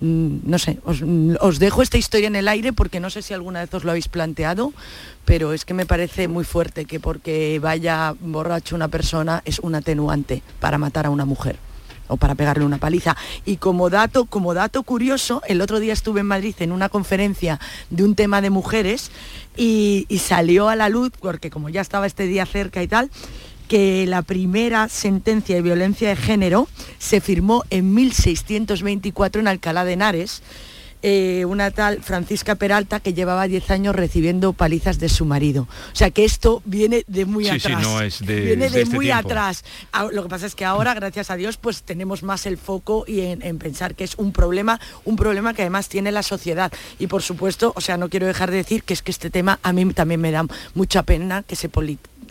[0.00, 3.60] mm, no sé, os, dejo esta historia en el aire porque no sé si alguna
[3.60, 4.72] vez os lo habéis planteado,
[5.24, 9.74] pero es que me parece muy fuerte que porque vaya borracho una persona es un
[9.74, 11.58] atenuante para matar a una mujer
[12.08, 13.16] o para pegarle una paliza.
[13.44, 17.60] Y como dato, como dato curioso, el otro día estuve en Madrid en una conferencia
[17.88, 19.12] de un tema de mujeres
[19.56, 23.10] y salió a la luz, porque como ya estaba este día cerca y tal,
[23.70, 26.66] que la primera sentencia de violencia de género
[26.98, 30.42] se firmó en 1624 en Alcalá de Henares.
[31.02, 35.68] Eh, una tal Francisca Peralta que llevaba 10 años recibiendo palizas de su marido.
[35.92, 38.20] O sea que esto viene de muy atrás.
[38.26, 39.64] viene de, este muy atrás.
[40.10, 43.20] Lo que pasa es que ahora, gracias a Dios, pues tenemos más el foco y
[43.20, 46.72] en, pensar que es un problema, un problema que además tiene la sociedad.
[46.98, 49.60] Y por supuesto, o sea, no quiero dejar de decir que es que este tema
[49.62, 50.44] a mí también me da
[50.74, 51.70] mucha pena que se,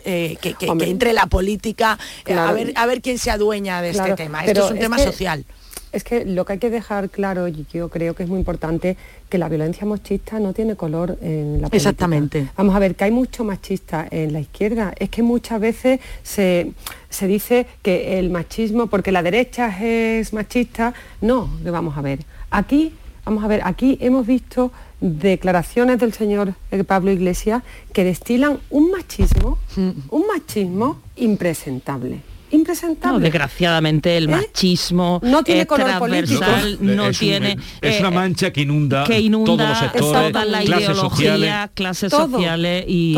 [0.04, 4.14] eh, que, entre la política, eh, a, ver, a ver quién se adueña de este
[4.14, 4.44] tema.
[4.44, 5.44] Esto es un tema social.
[5.92, 8.96] Es que lo que hay que dejar claro, y yo creo que es muy importante,
[9.28, 11.76] que la violencia machista no tiene color en la política.
[11.76, 12.48] Exactamente.
[12.56, 14.92] Vamos a ver, que hay mucho machista en la izquierda.
[14.96, 16.72] Es que muchas veces se,
[17.08, 22.20] se dice que el machismo, porque la derecha es machista, no, vamos a ver.
[22.50, 22.94] Aquí,
[23.24, 24.70] vamos a ver, aquí hemos visto
[25.00, 32.20] declaraciones del señor eh, Pablo Iglesias que destilan un machismo, un machismo impresentable.
[32.52, 33.22] Impresentable.
[33.22, 34.32] desgraciadamente el ¿Eh?
[34.32, 36.44] machismo no tiene color político.
[36.80, 40.60] no tiene es una eh, mancha que inunda, que inunda todos los sectores, toda la
[40.62, 43.16] clases sociales, clases sociales y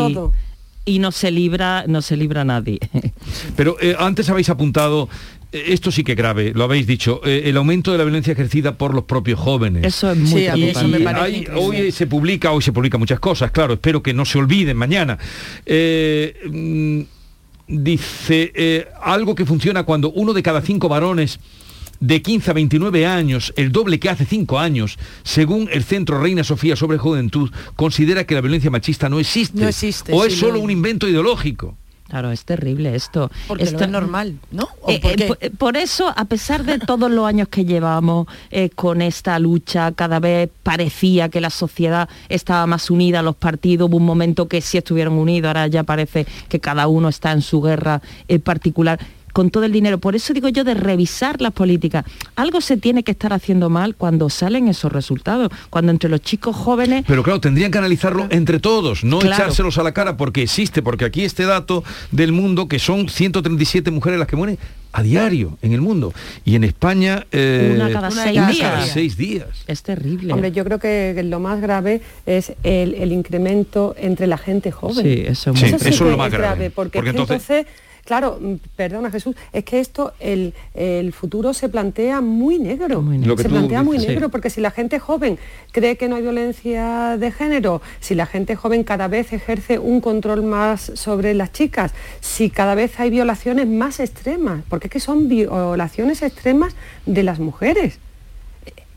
[0.85, 2.79] y no se libra no se libra nadie.
[3.55, 7.57] Pero antes habéis apuntado eh, esto sí que es grave, lo habéis dicho, eh, el
[7.57, 9.85] aumento de la violencia ejercida por los propios jóvenes.
[9.85, 12.99] Eso es muy Sí, a mí eso me hay- hoy se publica, hoy se publican
[12.99, 15.17] muchas cosas, claro, espero que no se olviden mañana.
[15.65, 17.01] Eh, mm,
[17.67, 21.39] dice eh, algo que funciona cuando uno de cada cinco varones
[21.99, 26.43] de 15 a 29 años, el doble que hace cinco años, según el Centro Reina
[26.43, 29.61] Sofía sobre Juventud, considera que la violencia machista no existe.
[29.61, 31.77] No existe, O sí, es solo lo- un invento ideológico.
[32.13, 33.31] Claro, es terrible esto.
[33.47, 34.67] Porque Esto- lo es normal, ¿no?
[34.83, 35.11] ¿O Eh, por
[35.41, 39.91] eh, por- eso, a pesar de todos los años que llevamos eh, con esta lucha,
[39.93, 44.61] cada vez parecía que la sociedad estaba más unida, los partidos, hubo un momento que
[44.61, 47.99] sí estuvieron unidos, ahora ya parece que cada uno está en su guerra
[48.43, 48.99] particular
[49.33, 49.97] con todo el dinero.
[49.97, 52.05] Por eso digo yo de revisar las políticas.
[52.35, 56.55] Algo se tiene que estar haciendo mal cuando salen esos resultados, cuando entre los chicos
[56.55, 59.35] jóvenes Pero claro, tendrían que analizarlo entre todos, no Claro.
[59.43, 63.91] echárselos a la cara, porque existe, porque aquí este dato del mundo, que son 137
[63.91, 64.57] mujeres las que mueren
[64.95, 66.13] a diario en el mundo.
[66.45, 67.25] Y en España...
[67.31, 68.69] eh, Una cada seis una días.
[68.71, 69.47] cada seis días.
[69.65, 70.31] es terrible.
[70.31, 75.03] Hombre, yo creo que lo más grave es el, el incremento entre la gente joven.
[75.03, 77.21] Sí, eso es Sí, muy eso es que lo más grave, porque, porque es que
[77.21, 77.73] entonces- entonces,
[78.05, 83.01] claro, mm, perdona Jesús, es que esto, el, el futuro se plantea muy negro.
[83.01, 84.07] Muy se plantea muy sí.
[84.07, 85.37] negro, porque si la gente joven
[85.71, 90.01] cree que no hay violencia de género, si la gente joven cada vez ejerce un
[90.01, 94.99] control más sobre las chicas, si cada vez hay violaciones más extremas, porque es que
[94.99, 96.75] son violaciones extremas
[97.05, 97.99] de las mujeres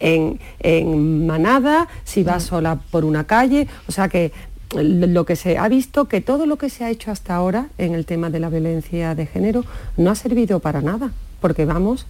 [0.01, 4.33] en, en manada, si vas sola por una calle, o sea que
[4.75, 7.95] lo que se ha visto que todo lo que se ha hecho hasta ahora en
[7.95, 9.65] el tema de la violencia de género
[9.97, 12.07] no ha servido para nada, porque vamos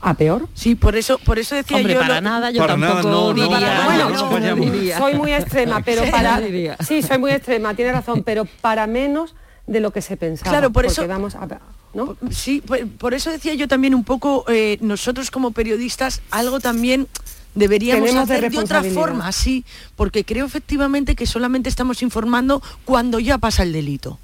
[0.00, 0.48] a peor.
[0.54, 2.00] Sí, por eso, por eso decía Hombre, yo...
[2.00, 3.74] para lo- nada yo Para tampoco no, no, diría.
[3.78, 4.72] no, Bueno, no, no vayamos.
[4.72, 4.98] diría.
[4.98, 6.40] soy muy extrema, pero Sí, para
[6.80, 9.34] sí, soy muy extrema, tiene razón, pero para menos
[9.66, 10.50] de lo que se pensaba.
[10.50, 11.46] Claro, por porque eso- vamos a,
[11.94, 12.16] ¿no?
[12.30, 17.06] Sí, por, por eso decía yo también un poco, eh, nosotros como periodistas, algo también
[17.54, 19.00] deberíamos Tenemos de hacer de, otra responsabilidad.
[19.00, 19.64] forma, sí,
[19.96, 24.18] porque creo efectivamente que solamente estamos informando cuando ya pasa el delito.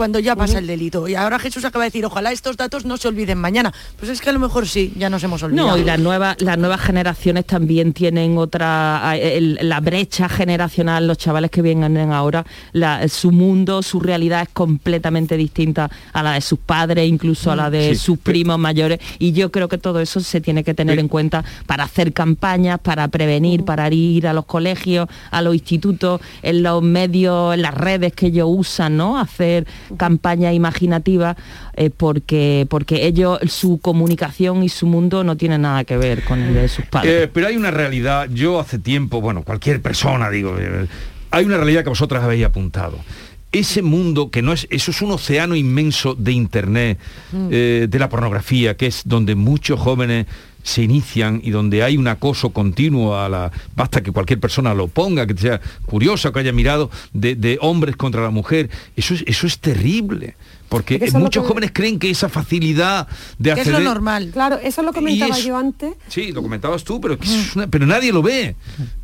[0.00, 1.06] Cuando ya pasa el delito.
[1.08, 3.70] Y ahora Jesús acaba de decir, ojalá estos datos no se olviden mañana.
[3.98, 5.68] Pues es que a lo mejor sí, ya nos hemos olvidado.
[5.68, 11.18] No, y las nuevas, las nuevas generaciones también tienen otra, el- la brecha generacional, los
[11.18, 16.40] chavales que vienen ahora, la- su mundo, su realidad es completamente distinta a la de
[16.40, 20.00] sus padres, incluso a la de Sí, sus primos mayores, y yo creo que todo
[20.00, 24.32] eso se tiene que tener en cuenta para hacer campañas, para prevenir, para ir a
[24.32, 29.18] los colegios, a los institutos, en los medios, en las redes que ellos usan, ¿no?
[29.18, 29.66] Hacer
[29.96, 31.36] campañas imaginativas,
[31.74, 36.40] eh, porque, porque ellos, su comunicación y su mundo no tienen nada que ver con
[36.40, 37.24] el de sus padres.
[37.24, 40.86] Eh, pero hay una realidad, yo hace tiempo, bueno, cualquier persona, digo, eh,
[41.30, 42.98] hay una realidad que vosotras habéis apuntado.
[43.52, 46.98] Ese mundo que no es, eso es un océano inmenso de internet,
[47.50, 50.26] eh, de la pornografía, que es donde muchos jóvenes
[50.70, 53.50] se inician y donde hay un acoso continuo a la.
[53.76, 57.96] Basta que cualquier persona lo ponga, que sea curiosa, que haya mirado de, de hombres
[57.96, 58.70] contra la mujer.
[58.96, 60.34] Eso es, eso es terrible.
[60.68, 63.08] Porque Es que muchos que- jóvenes creen que esa facilidad
[63.38, 64.30] de que es lo normal.
[64.32, 65.94] Claro, eso lo comentaba es- yo antes.
[66.06, 68.54] Sí, lo comentabas tú, pero, que es una- pero nadie lo ve.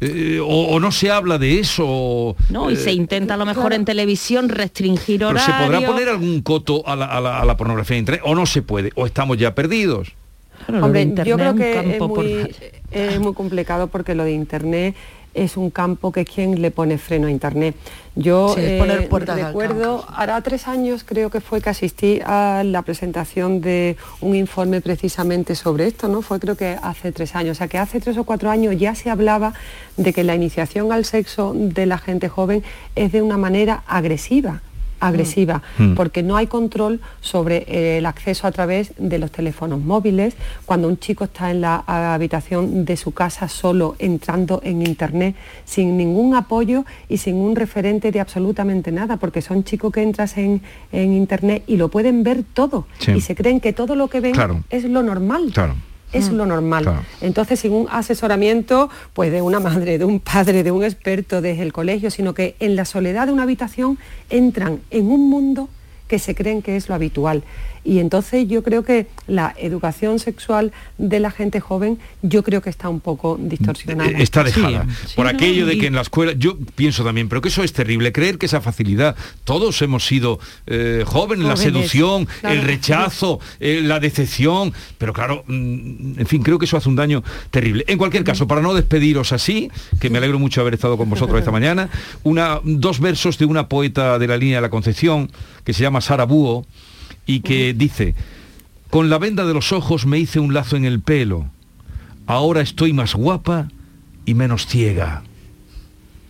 [0.01, 1.83] Eh, o, o no se habla de eso.
[1.85, 2.71] o, ¿no?
[2.71, 5.57] Y eh, se intenta a lo mejor en televisión restringir pero horarios.
[5.59, 8.23] ¿Se podrá poner algún coto a la, a la- a la pornografía en internet?
[8.25, 8.93] ¿O no se puede?
[8.95, 10.13] ¿O estamos ya perdidos?
[10.69, 12.55] Hombre, Internet yo creo es que es muy,
[12.91, 14.95] es muy complicado porque lo de Internet
[15.37, 17.77] es un campo que quien le pone freno a Internet.
[18.15, 22.83] Yo Sí, es eh, recuerdo, hará tres años creo que fue que asistí a la
[22.83, 26.23] presentación de un informe precisamente sobre esto, ¿no?
[26.23, 28.95] Fue creo que hace tres años, o sea que hace tres o cuatro años ya
[28.95, 29.53] se hablaba
[29.99, 34.63] de que la iniciación al sexo de la gente joven es de una manera agresiva
[35.01, 35.95] agresiva, Mm.
[35.95, 40.35] porque no hay control sobre eh, el acceso a través de los teléfonos móviles,
[40.65, 41.85] cuando un chico está en la
[42.15, 45.35] habitación de su casa solo entrando en internet
[45.65, 50.37] sin ningún apoyo y sin un referente de absolutamente nada, porque son chicos que entras
[50.39, 53.13] en, en internet y lo pueden ver todo Sí.
[53.13, 54.63] y se creen que todo lo que ven Claro.
[54.71, 55.51] es lo normal.
[55.53, 55.75] Claro.
[56.13, 56.85] Es lo normal.
[56.85, 57.03] Claro.
[57.21, 61.63] Entonces, sin un asesoramiento pues de una madre, de un padre, de un experto desde
[61.63, 63.99] el colegio, sino que en la soledad de una habitación
[64.31, 65.69] entran en un mundo
[66.09, 67.43] que se creen que es lo habitual.
[67.85, 72.69] Y entonces yo creo que la educación sexual de la gente joven, yo creo que
[72.69, 74.11] está un poco distorsionada.
[74.11, 74.87] Eh, Está dejada.
[75.07, 77.63] Sí, por aquello de y- que en la escuela, yo pienso también, pero que eso
[77.63, 82.57] es terrible, creer que esa facilidad, todos hemos sido eh, jóvenes, la seducción, claro.
[82.57, 86.97] el rechazo, eh, la decepción, pero claro, mm, en fin, creo que eso hace un
[86.97, 87.85] daño terrible.
[87.87, 91.09] En cualquier caso, para no despediros así, que me alegro mucho de haber estado con
[91.09, 91.89] vosotros esta mañana,
[92.25, 95.31] una, dos versos de una poeta de la línea de la Concepción,
[95.63, 96.67] que se llama Sara Búho,
[97.27, 98.15] y que dice,
[98.91, 101.51] Con la venda de los ojos me hice un lazo en el pelo.
[102.27, 103.69] Ahora estoy más guapa
[104.25, 105.23] y menos ciega.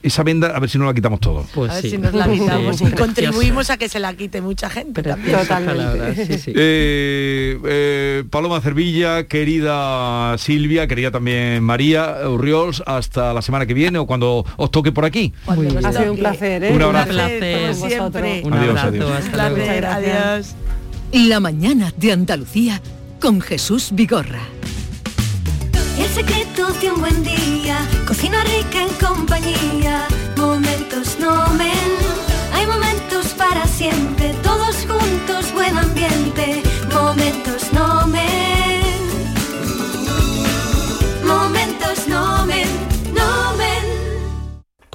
[0.06, 1.44] Esa venda, a ver si no la quitamos todo.
[1.68, 5.02] a ver si nos la quitamos y contribuimos a que se la quite mucha gente.
[5.02, 5.36] también.
[5.36, 6.36] Totalmente.
[6.58, 13.98] Eh, eh, Paloma Cervilla, querida Silvia, querida también María Urriols, hasta la semana que viene
[13.98, 15.32] o cuando os toque por aquí.
[15.46, 16.72] Ha sido un placer, ¿eh?
[16.72, 17.10] Un abrazo.
[17.10, 18.42] Un placer, siempre.
[18.44, 19.10] Un Adiós, abrazo, adiós.
[19.10, 19.54] hasta luego.
[19.56, 20.54] Placer, adiós.
[21.12, 22.80] La mañana de Andalucía
[23.20, 24.42] con Jesús Vigorra.
[25.98, 31.70] El secreto de un buen día, cocina rica en compañía, momentos nomen.
[31.70, 32.05] Hay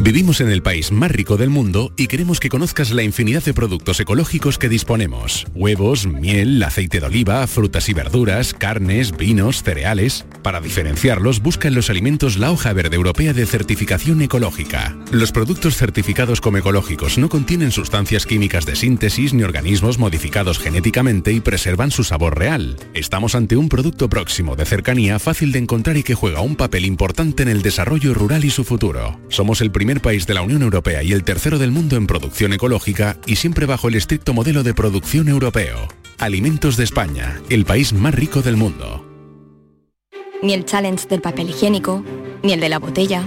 [0.00, 3.54] Vivimos en el país más rico del mundo y queremos que conozcas la infinidad de
[3.54, 5.46] productos ecológicos que disponemos.
[5.54, 10.26] Huevos, miel, aceite de oliva, frutas y verduras, carnes, vinos, cereales.
[10.42, 14.96] Para diferenciarlos, busca en los alimentos la hoja verde europea de certificación ecológica.
[15.12, 21.32] Los productos certificados como ecológicos no contienen sustancias químicas de síntesis ni organismos modificados genéticamente
[21.32, 22.76] y preservan su sabor real.
[22.94, 26.84] Estamos ante un producto próximo, de cercanía, fácil de encontrar y que juega un papel
[26.84, 29.20] importante en el desarrollo rural y su futuro.
[29.28, 32.52] Somos el primer país de la Unión Europea y el tercero del mundo en producción
[32.52, 35.88] ecológica y siempre bajo el estricto modelo de producción europeo.
[36.18, 39.04] Alimentos de España, el país más rico del mundo.
[40.42, 42.02] Ni el challenge del papel higiénico,
[42.42, 43.22] ni el de la botella.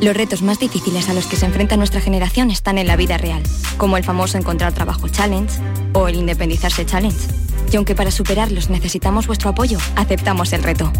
[0.00, 3.16] Los retos más difíciles a los que se enfrenta nuestra generación están en la vida
[3.16, 3.42] real,
[3.76, 5.60] como el famoso encontrar trabajo challenge
[5.92, 7.28] o el independizarse challenge.
[7.72, 10.92] Y aunque para superarlos necesitamos vuestro apoyo, aceptamos el reto.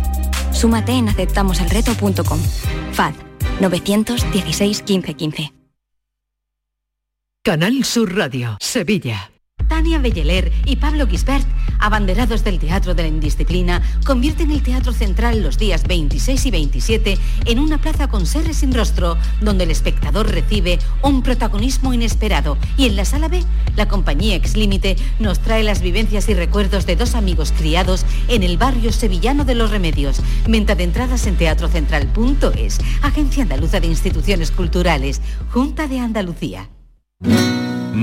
[0.52, 2.40] Súmate en aceptamoselreto.com.
[2.92, 3.14] FAD
[3.60, 5.52] 916 1515.
[7.42, 9.30] Canal Sur Radio, Sevilla.
[9.70, 11.46] Tania Belleler y Pablo Gisbert,
[11.78, 17.18] abanderados del Teatro de la Indisciplina, convierten el Teatro Central los días 26 y 27
[17.46, 22.58] en una plaza con seres sin rostro, donde el espectador recibe un protagonismo inesperado.
[22.76, 23.44] Y en la sala B,
[23.76, 28.42] la compañía Ex Límite nos trae las vivencias y recuerdos de dos amigos criados en
[28.42, 30.20] el barrio sevillano de Los Remedios.
[30.48, 35.20] Venta de entradas en teatrocentral.es, Agencia Andaluza de Instituciones Culturales,
[35.52, 36.68] Junta de Andalucía.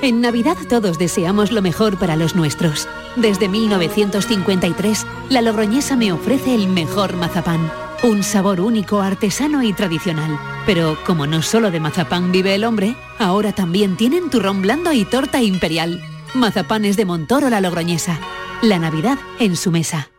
[0.00, 2.86] En Navidad todos deseamos lo mejor para los nuestros.
[3.16, 7.70] Desde 1953, la Logroñesa me ofrece el mejor mazapán.
[8.04, 10.38] Un sabor único, artesano y tradicional.
[10.66, 15.04] Pero como no solo de mazapán vive el hombre, ahora también tienen turrón blando y
[15.04, 16.00] torta imperial.
[16.32, 18.20] Mazapanes de Montoro la Logroñesa.
[18.62, 20.10] La Navidad en su mesa.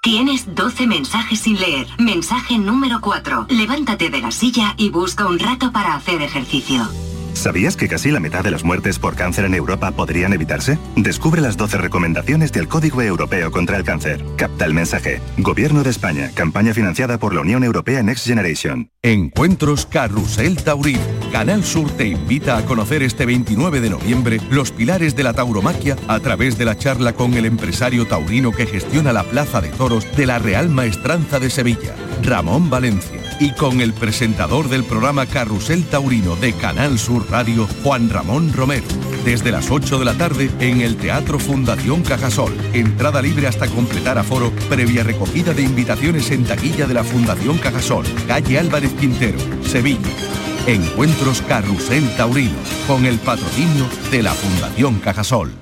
[0.00, 1.86] Tienes 12 mensajes sin leer.
[1.98, 3.46] Mensaje número 4.
[3.50, 6.88] Levántate de la silla y busca un rato para hacer ejercicio.
[7.34, 10.78] ¿Sabías que casi la mitad de las muertes por cáncer en Europa podrían evitarse?
[10.96, 14.24] Descubre las 12 recomendaciones del Código Europeo contra el Cáncer.
[14.36, 15.20] Capta el mensaje.
[15.38, 16.30] Gobierno de España.
[16.34, 18.90] Campaña financiada por la Unión Europea Next Generation.
[19.02, 21.00] Encuentros Carrusel Taurino.
[21.32, 25.96] Canal Sur te invita a conocer este 29 de noviembre los pilares de la tauromaquia
[26.08, 30.06] a través de la charla con el empresario taurino que gestiona la Plaza de Toros
[30.16, 35.84] de la Real Maestranza de Sevilla, Ramón Valencia y con el presentador del programa Carrusel
[35.84, 38.86] Taurino de Canal Sur Radio, Juan Ramón Romero.
[39.24, 42.56] Desde las 8 de la tarde en el Teatro Fundación Cajasol.
[42.72, 48.06] Entrada libre hasta completar aforo, previa recogida de invitaciones en taquilla de la Fundación Cajasol,
[48.26, 50.10] calle Álvarez Quintero, Sevilla.
[50.66, 55.61] Encuentros Carrusel Taurino, con el patrocinio de la Fundación Cajasol.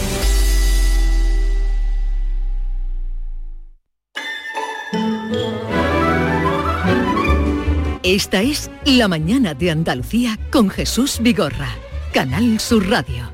[8.11, 11.73] Esta es La Mañana de Andalucía con Jesús Vigorra,
[12.11, 13.31] Canal Sur Radio.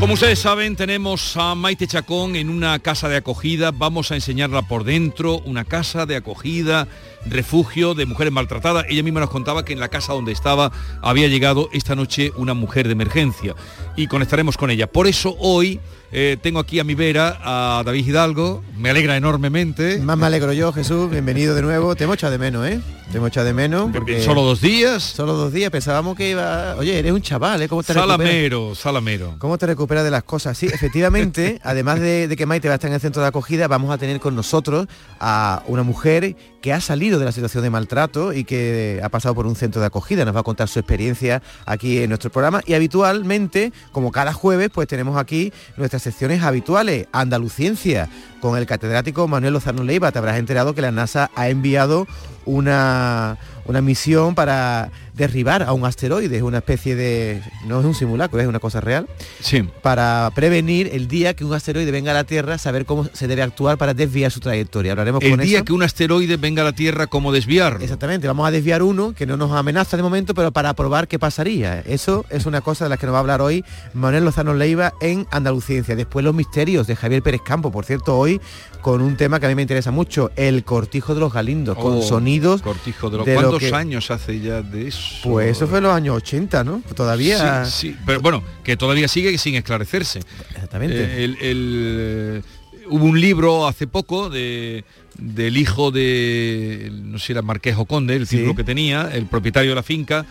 [0.00, 3.70] Como ustedes saben, tenemos a Maite Chacón en una casa de acogida.
[3.70, 6.88] Vamos a enseñarla por dentro, una casa de acogida,
[7.26, 8.86] refugio de mujeres maltratadas.
[8.88, 12.54] Ella misma nos contaba que en la casa donde estaba había llegado esta noche una
[12.54, 13.54] mujer de emergencia
[13.96, 14.86] y conectaremos con ella.
[14.86, 15.80] Por eso hoy
[16.14, 18.62] eh, tengo aquí a mi vera a David Hidalgo.
[18.76, 19.98] Me alegra enormemente.
[19.98, 21.10] Más me alegro yo, Jesús.
[21.10, 21.96] Bienvenido de nuevo.
[21.96, 22.80] Te hemos echado de menos, ¿eh?
[23.10, 23.90] Te hemos echado de menos.
[23.92, 25.02] Porque ¿Solo dos días?
[25.02, 25.70] Solo dos días.
[25.70, 26.76] Pensábamos que iba...
[26.76, 27.68] Oye, eres un chaval, ¿eh?
[27.68, 28.78] ¿Cómo te salamero, recuperas?
[28.78, 29.36] salamero.
[29.38, 30.58] ¿Cómo te recuperas de las cosas?
[30.58, 33.66] Sí, efectivamente, además de, de que Maite va a estar en el centro de acogida,
[33.66, 37.70] vamos a tener con nosotros a una mujer que ha salido de la situación de
[37.70, 40.24] maltrato y que ha pasado por un centro de acogida.
[40.24, 42.60] Nos va a contar su experiencia aquí en nuestro programa.
[42.66, 47.06] Y habitualmente, como cada jueves, pues tenemos aquí nuestras secciones habituales.
[47.12, 48.08] Andaluciencia,
[48.40, 50.12] con el catedrático Manuel Lozano Leiva.
[50.12, 52.06] Te habrás enterado que la NASA ha enviado
[52.44, 57.42] una, una misión para derribar a un asteroide, es una especie de...
[57.66, 59.06] no es un simulacro, es una cosa real.
[59.40, 59.62] Sí.
[59.82, 63.42] Para prevenir el día que un asteroide venga a la Tierra, saber cómo se debe
[63.42, 64.92] actuar para desviar su trayectoria.
[64.92, 65.64] Hablaremos El con día eso.
[65.64, 67.80] que un asteroide venga a la Tierra, ¿cómo desviarlo?
[67.80, 71.18] Exactamente, vamos a desviar uno que no nos amenaza de momento, pero para probar qué
[71.18, 71.80] pasaría.
[71.80, 74.94] Eso es una cosa de la que nos va a hablar hoy Manuel Lozano Leiva
[75.00, 75.94] en Andaluciencia.
[75.94, 78.40] Después los misterios de Javier Pérez Campo, por cierto, hoy
[78.80, 81.98] con un tema que a mí me interesa mucho, el cortijo de los galindos, con
[81.98, 82.62] Oh, sonidos.
[82.62, 83.26] Cortijo de los...
[83.26, 85.01] de lo ¿Cuántos que- años hace ya de eso?
[85.22, 86.82] Pues eso fue en los años 80, ¿no?
[86.96, 87.64] Todavía.
[87.64, 90.20] Sí, sí, pero bueno, que todavía sigue sin esclarecerse.
[90.54, 90.96] Exactamente.
[91.02, 92.42] Eh, el- el, eh,
[92.88, 94.84] hubo un libro hace poco de,
[95.18, 99.26] del hijo de, no sé si era Marqués o Conde, el título que tenía, el
[99.26, 100.26] propietario de la finca,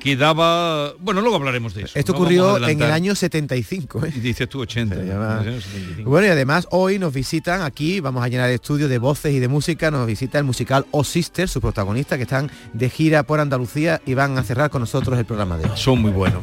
[0.00, 0.92] que daba...
[1.00, 1.98] Bueno, luego hablaremos de eso.
[1.98, 4.06] Esto no ocurrió en el año 75.
[4.06, 4.12] ¿eh?
[4.14, 4.94] Y dices tú 80.
[4.96, 6.10] llama- en el año 75.
[6.10, 9.40] Bueno, y además hoy nos visitan aquí, vamos a llenar el estudio de voces y
[9.40, 13.40] de música, nos visita el musical O Sister, sus protagonistas, que están de gira por
[13.40, 15.76] Andalucía y van a cerrar con nosotros el programa de hoy.
[15.76, 16.42] Son muy buenos.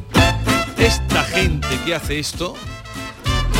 [0.77, 2.55] Esta gente que hace esto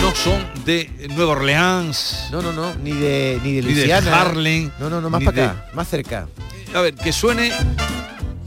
[0.02, 2.28] no son de Nueva Orleans.
[2.32, 4.22] No, no, no, ni de ni de Ni de Luisiana.
[4.22, 6.28] Harlem, No, no, no, más para de- acá, más cerca.
[6.76, 7.52] A ver, que suene...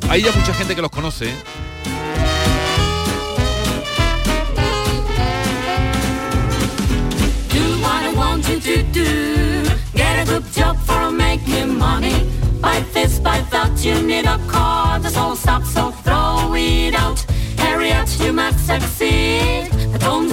[0.08, 1.30] Hay ya mucha gente que los conoce.
[1.30, 1.34] ¿eh?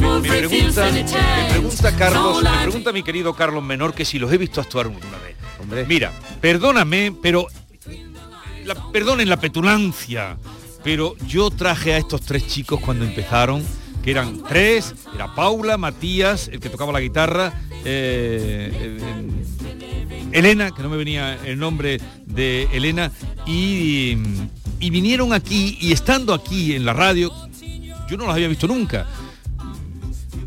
[0.01, 4.31] Move, Me pregunta, me pregunta Carlos, me pregunta mi querido Carlos Menor que si los
[4.31, 5.87] he visto actuar alguna vez.
[5.87, 6.11] Mira,
[6.41, 7.47] perdóname, pero
[8.65, 10.37] la- perdonen la petulancia,
[10.83, 13.63] pero yo traje a estos tres chicos cuando empezaron,
[14.03, 17.53] que eran tres, era Paula, Matías, el que tocaba la guitarra,
[17.85, 23.11] eh, eh, Elena, que no me venía el nombre de Elena,
[23.45, 24.17] y,
[24.79, 27.31] y vinieron aquí y estando aquí en la radio,
[28.09, 29.07] yo no los había visto nunca.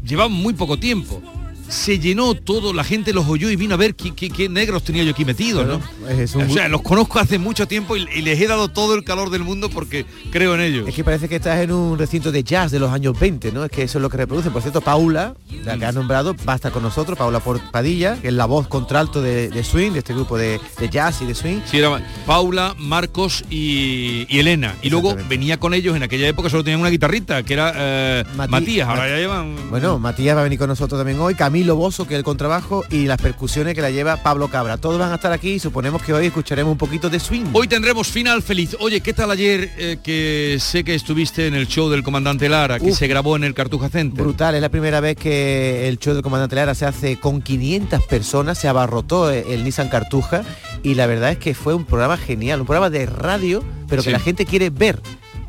[0.05, 1.23] Llevaban muy poco tiempo.
[1.69, 4.83] Se llenó todo, la gente los oyó y vino a ver qué, qué- qué negros
[4.85, 5.81] tenía yo aquí metidos, ¿no?
[6.09, 8.95] Es un O sea, los conozco hace mucho tiempo y, y les he dado todo
[8.95, 10.89] el calor del mundo porque creo en ellos.
[10.89, 13.65] Es que parece que estás en un recinto de jazz de los años 20, ¿no?
[13.65, 14.51] Es que eso es lo que reproduce.
[14.51, 18.17] Por cierto, Paula, la que has nombrado, va a estar con nosotros, Paula Por- Padilla,
[18.21, 21.27] que es la voz contralto de, de swing, de este grupo de, de jazz y
[21.27, 21.61] de swing.
[21.65, 24.75] Sí, era Paula, Marcos y, y Elena.
[24.83, 28.25] Y luego venía con ellos, en aquella época solo tenían una guitarrita, que era eh,
[28.37, 29.57] Matías, ahora Mat- ya llevan...
[29.71, 32.85] Bueno, Matías va a venir con nosotros también hoy, Camilo Bozo, que es el contrabajo,
[32.91, 34.77] y las percusiones que la lleva Pablo Cabra.
[34.77, 37.47] Todos van a estar aquí y suponemos que hoy escucharemos un poquito de swing.
[37.53, 38.77] Hoy tendremos final feliz.
[38.81, 42.79] Oye, ¿qué tal ayer eh, que sé que estuviste en el show del comandante Lara,
[42.79, 42.99] que Uf.
[42.99, 44.23] se grabó en el Cartuja Center?
[44.23, 48.03] Brutal, es la primera vez que el show del comandante Lara se hace con 500
[48.05, 50.43] personas, se abarrotó el, el Nissan Cartuja
[50.83, 54.11] y la verdad es que fue un programa genial, un programa de radio, pero que
[54.11, 55.01] la gente quiere ver.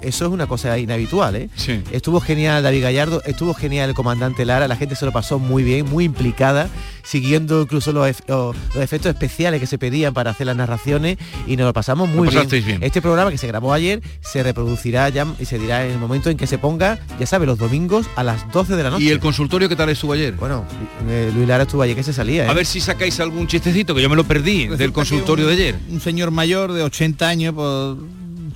[0.01, 1.49] Eso es una cosa inhabitual, ¿eh?
[1.55, 1.81] Sí.
[1.91, 5.63] Estuvo genial David Gallardo, estuvo genial el comandante Lara, la gente se lo pasó muy
[5.63, 6.69] bien, muy implicada,
[7.03, 11.17] siguiendo incluso los, ef- o- los efectos especiales que se pedían para hacer las narraciones
[11.47, 12.47] y nos lo pasamos muy bien.
[12.65, 12.83] bien.
[12.83, 16.29] Este programa que se grabó ayer se reproducirá ya y se dirá en el momento
[16.29, 19.03] en que se ponga, ya sabe, los domingos a las 12 de la noche.
[19.05, 20.33] ¿Y el consultorio qué tal estuvo ayer?
[20.33, 20.65] Bueno,
[21.09, 22.45] eh, Luis Lara estuvo ayer que se salía.
[22.45, 22.49] ¿eh?
[22.49, 25.75] A ver si sacáis algún chistecito, que yo me lo perdí, del consultorio de ayer.
[25.89, 27.95] Un señor mayor de 80 años pues,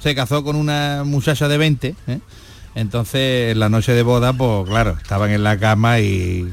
[0.02, 1.96] se casó con una muchacha de 20.
[2.08, 2.20] ¿eh?
[2.76, 6.50] Entonces, en la noche de boda, pues claro, estaban en la cama y,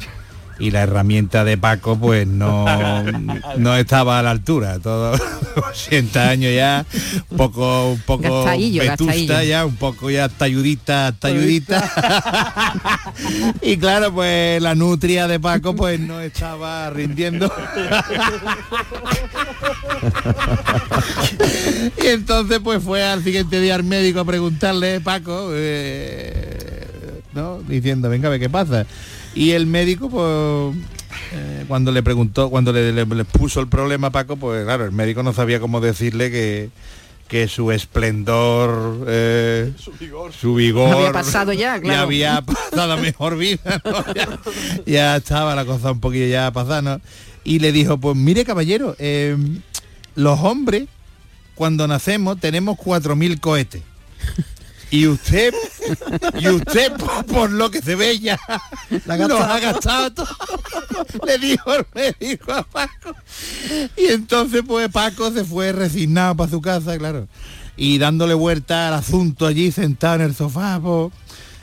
[0.59, 2.66] y la herramienta de Paco pues no,
[3.59, 4.78] no estaba a la altura.
[4.78, 5.12] Todo
[5.70, 6.84] 80 años ya,
[7.30, 13.12] un poco, un poco vetusta ya, un poco ya talludita, talludita.
[13.62, 17.52] y claro, pues la nutria de Paco pues no estaba rindiendo.
[22.02, 27.61] y entonces pues fue al siguiente día al médico a preguntarle, Paco, eh, ¿no?
[27.62, 28.86] Diciendo, venga, a ver qué pasa.
[29.34, 30.76] Y el médico, pues,
[31.32, 34.84] eh, cuando le preguntó, cuando le, le- le puso el problema a Paco, pues claro,
[34.84, 36.70] el médico no sabía cómo decirle que
[37.28, 39.74] que su esplendor, eh,
[40.40, 42.00] su vigor, Había pasado ya, claro.
[42.04, 44.14] había pasado mejor vida, ¿no?
[44.14, 44.28] ya,
[44.86, 47.00] ya estaba la cosa un poquillo ya pasada, ¿no?
[47.44, 49.36] Y le dijo, pues mire caballero, eh,
[50.14, 50.84] los hombres
[51.54, 53.82] cuando nacemos tenemos 4.000 cohetes.
[54.91, 55.53] Y usted,
[56.39, 56.93] y usted
[57.26, 58.39] por, lo que se ve ya,
[59.07, 60.28] los ha gastado todo.
[61.26, 63.14] Le dijo el médico a Paco.
[63.97, 67.28] Y entonces pues Paco se fue resignado para su casa, claro.
[67.76, 71.12] Y dándole vuelta al asunto allí sentado en el sofá, pues,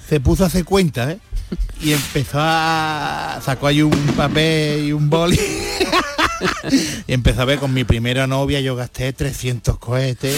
[0.07, 1.19] se puso a hacer cuenta, ¿eh?
[1.81, 3.41] Y empezó a...
[3.43, 5.39] sacó ahí un papel y un boli.
[7.07, 10.37] y empezó a ver con mi primera novia yo gasté 300 cohetes.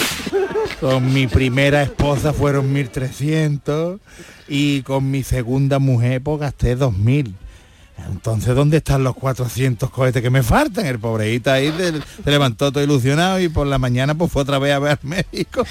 [0.80, 4.00] Con mi primera esposa fueron 1300
[4.48, 7.34] y con mi segunda mujer pues gasté 2000.
[8.06, 10.86] Entonces, ¿dónde están los 400 cohetes que me faltan?
[10.86, 11.94] El pobreíta ahí se,
[12.30, 15.66] levantó todo ilusionado y por la mañana pues fue otra vez a ver al médico.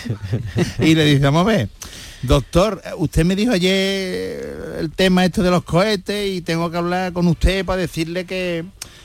[0.80, 1.68] y le dice, vamos a ver,
[2.22, 7.12] doctor, usted me dijo ayer el tema esto de los cohetes y tengo que hablar
[7.12, 8.64] con usted para decirle que,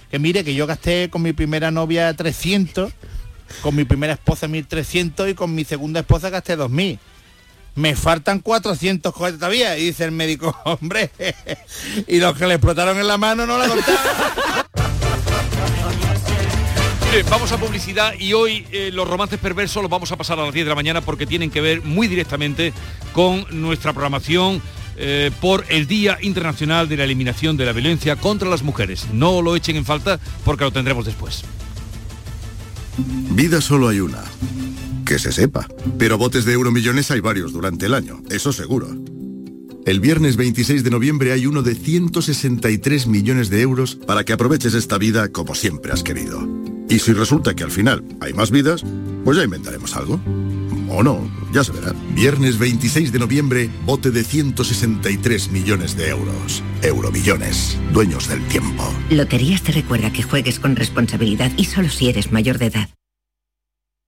[0.10, 2.92] que mire, que yo gasté con mi primera novia 300,
[3.62, 7.00] con mi primera esposa 1300 y con mi segunda esposa gasté 2000
[7.76, 9.78] me faltan 400 cohetes todavía.
[9.78, 11.12] Y dice el médico, hombre,
[12.08, 14.02] y los que le explotaron en la mano no la contaron.
[17.12, 20.46] Bien, vamos a publicidad y hoy eh, los romances perversos los vamos a pasar a
[20.46, 22.72] las 10 de la mañana porque tienen que ver muy directamente
[23.12, 24.62] con nuestra programación
[24.96, 29.08] eh, por el Día Internacional de la Eliminación de la Violencia contra las Mujeres.
[29.12, 31.44] No lo echen en falta porque lo tendremos después.
[32.98, 34.24] Vida solo hay una.
[35.06, 35.68] Que se sepa.
[35.98, 38.88] Pero botes de euromillones hay varios durante el año, eso seguro.
[39.86, 44.76] El viernes 26 de noviembre hay uno de 163 millones de euros para que aproveches
[44.76, 46.48] esta vida como siempre has querido.
[46.88, 48.84] Y si resulta que al final hay más vidas,
[49.24, 50.20] pues ya inventaremos algo.
[50.94, 51.22] O no,
[51.54, 51.94] ya se verá.
[52.14, 56.62] Viernes 26 de noviembre, bote de 163 millones de euros.
[56.82, 58.84] Euromillones, dueños del tiempo.
[59.10, 62.90] Loterías te recuerda que juegues con responsabilidad y solo si eres mayor de edad.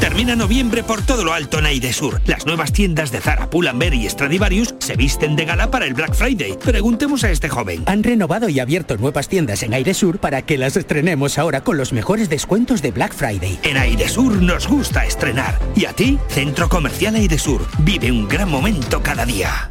[0.00, 2.22] Termina noviembre por todo lo alto en Airesur.
[2.24, 6.14] Las nuevas tiendas de Zara, Pull&Bear y Stradivarius se visten de gala para el Black
[6.14, 6.56] Friday.
[6.64, 7.82] Preguntemos a este joven.
[7.84, 11.92] Han renovado y abierto nuevas tiendas en Airesur para que las estrenemos ahora con los
[11.92, 13.58] mejores descuentos de Black Friday.
[13.62, 15.58] En Airesur nos gusta estrenar.
[15.76, 16.18] ¿Y a ti?
[16.28, 17.66] Centro Comercial Airesur.
[17.80, 19.70] Vive un gran momento cada día.